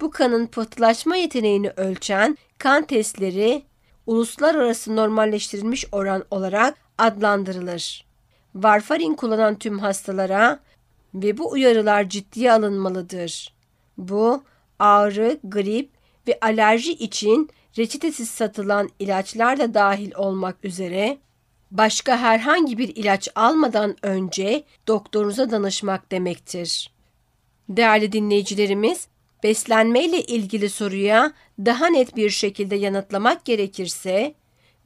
Bu 0.00 0.10
kanın 0.10 0.46
pıhtılaşma 0.46 1.16
yeteneğini 1.16 1.70
ölçen 1.70 2.38
kan 2.58 2.84
testleri 2.86 3.62
uluslararası 4.06 4.96
normalleştirilmiş 4.96 5.86
oran 5.92 6.24
olarak 6.30 6.76
adlandırılır. 6.98 8.06
Varfarin 8.54 9.14
kullanan 9.14 9.58
tüm 9.58 9.78
hastalara 9.78 10.60
ve 11.14 11.38
bu 11.38 11.50
uyarılar 11.50 12.08
ciddiye 12.08 12.52
alınmalıdır. 12.52 13.54
Bu 13.98 14.42
ağrı, 14.80 15.40
grip 15.44 15.90
ve 16.28 16.38
alerji 16.40 16.92
için 16.92 17.50
reçetesiz 17.78 18.30
satılan 18.30 18.90
ilaçlar 18.98 19.58
da 19.58 19.74
dahil 19.74 20.12
olmak 20.16 20.64
üzere 20.64 21.18
başka 21.70 22.18
herhangi 22.18 22.78
bir 22.78 22.96
ilaç 22.96 23.28
almadan 23.34 23.96
önce 24.02 24.64
doktorunuza 24.88 25.50
danışmak 25.50 26.12
demektir. 26.12 26.90
Değerli 27.68 28.12
dinleyicilerimiz, 28.12 29.08
beslenme 29.42 30.04
ile 30.04 30.22
ilgili 30.22 30.70
soruya 30.70 31.32
daha 31.58 31.86
net 31.86 32.16
bir 32.16 32.30
şekilde 32.30 32.76
yanıtlamak 32.76 33.44
gerekirse, 33.44 34.34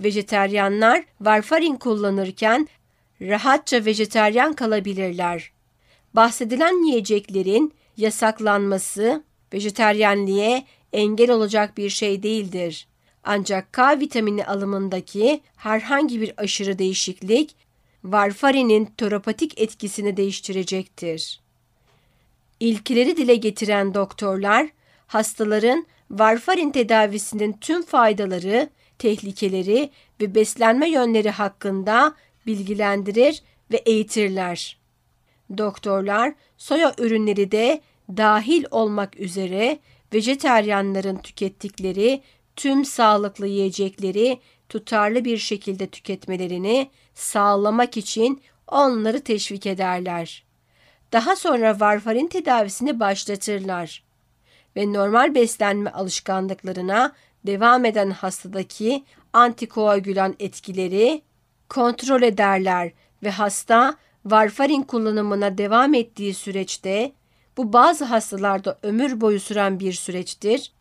vejeteryanlar 0.00 1.04
varfarin 1.20 1.76
kullanırken 1.76 2.68
rahatça 3.20 3.84
vejeteryan 3.84 4.52
kalabilirler. 4.52 5.52
Bahsedilen 6.14 6.86
yiyeceklerin 6.86 7.74
yasaklanması 7.96 9.22
vejeteryenliğe 9.54 10.64
engel 10.92 11.30
olacak 11.30 11.76
bir 11.76 11.90
şey 11.90 12.22
değildir. 12.22 12.86
Ancak 13.24 13.72
K 13.72 14.00
vitamini 14.00 14.46
alımındaki 14.46 15.40
herhangi 15.56 16.20
bir 16.20 16.32
aşırı 16.36 16.78
değişiklik 16.78 17.56
varfarinin 18.04 18.84
terapatik 18.84 19.60
etkisini 19.60 20.16
değiştirecektir. 20.16 21.40
İlkileri 22.60 23.16
dile 23.16 23.34
getiren 23.34 23.94
doktorlar, 23.94 24.68
hastaların 25.06 25.86
varfarin 26.10 26.70
tedavisinin 26.70 27.52
tüm 27.52 27.82
faydaları, 27.82 28.70
tehlikeleri 28.98 29.90
ve 30.20 30.34
beslenme 30.34 30.90
yönleri 30.90 31.30
hakkında 31.30 32.14
bilgilendirir 32.46 33.42
ve 33.72 33.76
eğitirler. 33.76 34.78
Doktorlar 35.58 36.34
soya 36.56 36.94
ürünleri 36.98 37.50
de 37.50 37.80
dahil 38.08 38.64
olmak 38.70 39.20
üzere 39.20 39.78
vejeteryanların 40.14 41.16
tükettikleri 41.16 42.22
tüm 42.56 42.84
sağlıklı 42.84 43.46
yiyecekleri 43.46 44.40
tutarlı 44.68 45.24
bir 45.24 45.38
şekilde 45.38 45.86
tüketmelerini 45.86 46.90
sağlamak 47.14 47.96
için 47.96 48.42
onları 48.68 49.20
teşvik 49.20 49.66
ederler. 49.66 50.44
Daha 51.12 51.36
sonra 51.36 51.80
varfarin 51.80 52.26
tedavisini 52.26 53.00
başlatırlar 53.00 54.02
ve 54.76 54.92
normal 54.92 55.34
beslenme 55.34 55.90
alışkanlıklarına 55.90 57.12
devam 57.46 57.84
eden 57.84 58.10
hastadaki 58.10 59.04
antikoagülan 59.32 60.34
etkileri 60.40 61.22
kontrol 61.68 62.22
ederler 62.22 62.92
ve 63.22 63.30
hasta 63.30 63.96
varfarin 64.24 64.82
kullanımına 64.82 65.58
devam 65.58 65.94
ettiği 65.94 66.34
süreçte 66.34 67.12
bu 67.56 67.72
bazı 67.72 68.04
hastalarda 68.04 68.78
ömür 68.82 69.20
boyu 69.20 69.40
süren 69.40 69.80
bir 69.80 69.92
süreçtir. 69.92 70.72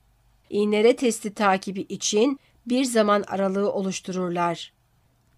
İğnere 0.50 0.96
testi 0.96 1.34
takibi 1.34 1.82
için 1.82 2.40
bir 2.66 2.84
zaman 2.84 3.24
aralığı 3.28 3.72
oluştururlar. 3.72 4.74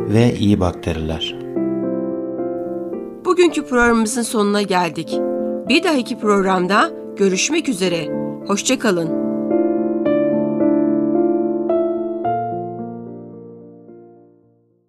ve 0.08 0.34
iyi 0.34 0.60
bakteriler. 0.60 1.36
Bugünkü 3.24 3.66
programımızın 3.66 4.22
sonuna 4.22 4.62
geldik. 4.62 5.18
Bir 5.68 5.84
dahaki 5.84 6.18
programda 6.18 6.90
görüşmek 7.16 7.68
üzere. 7.68 8.08
Hoşçakalın. 8.46 9.25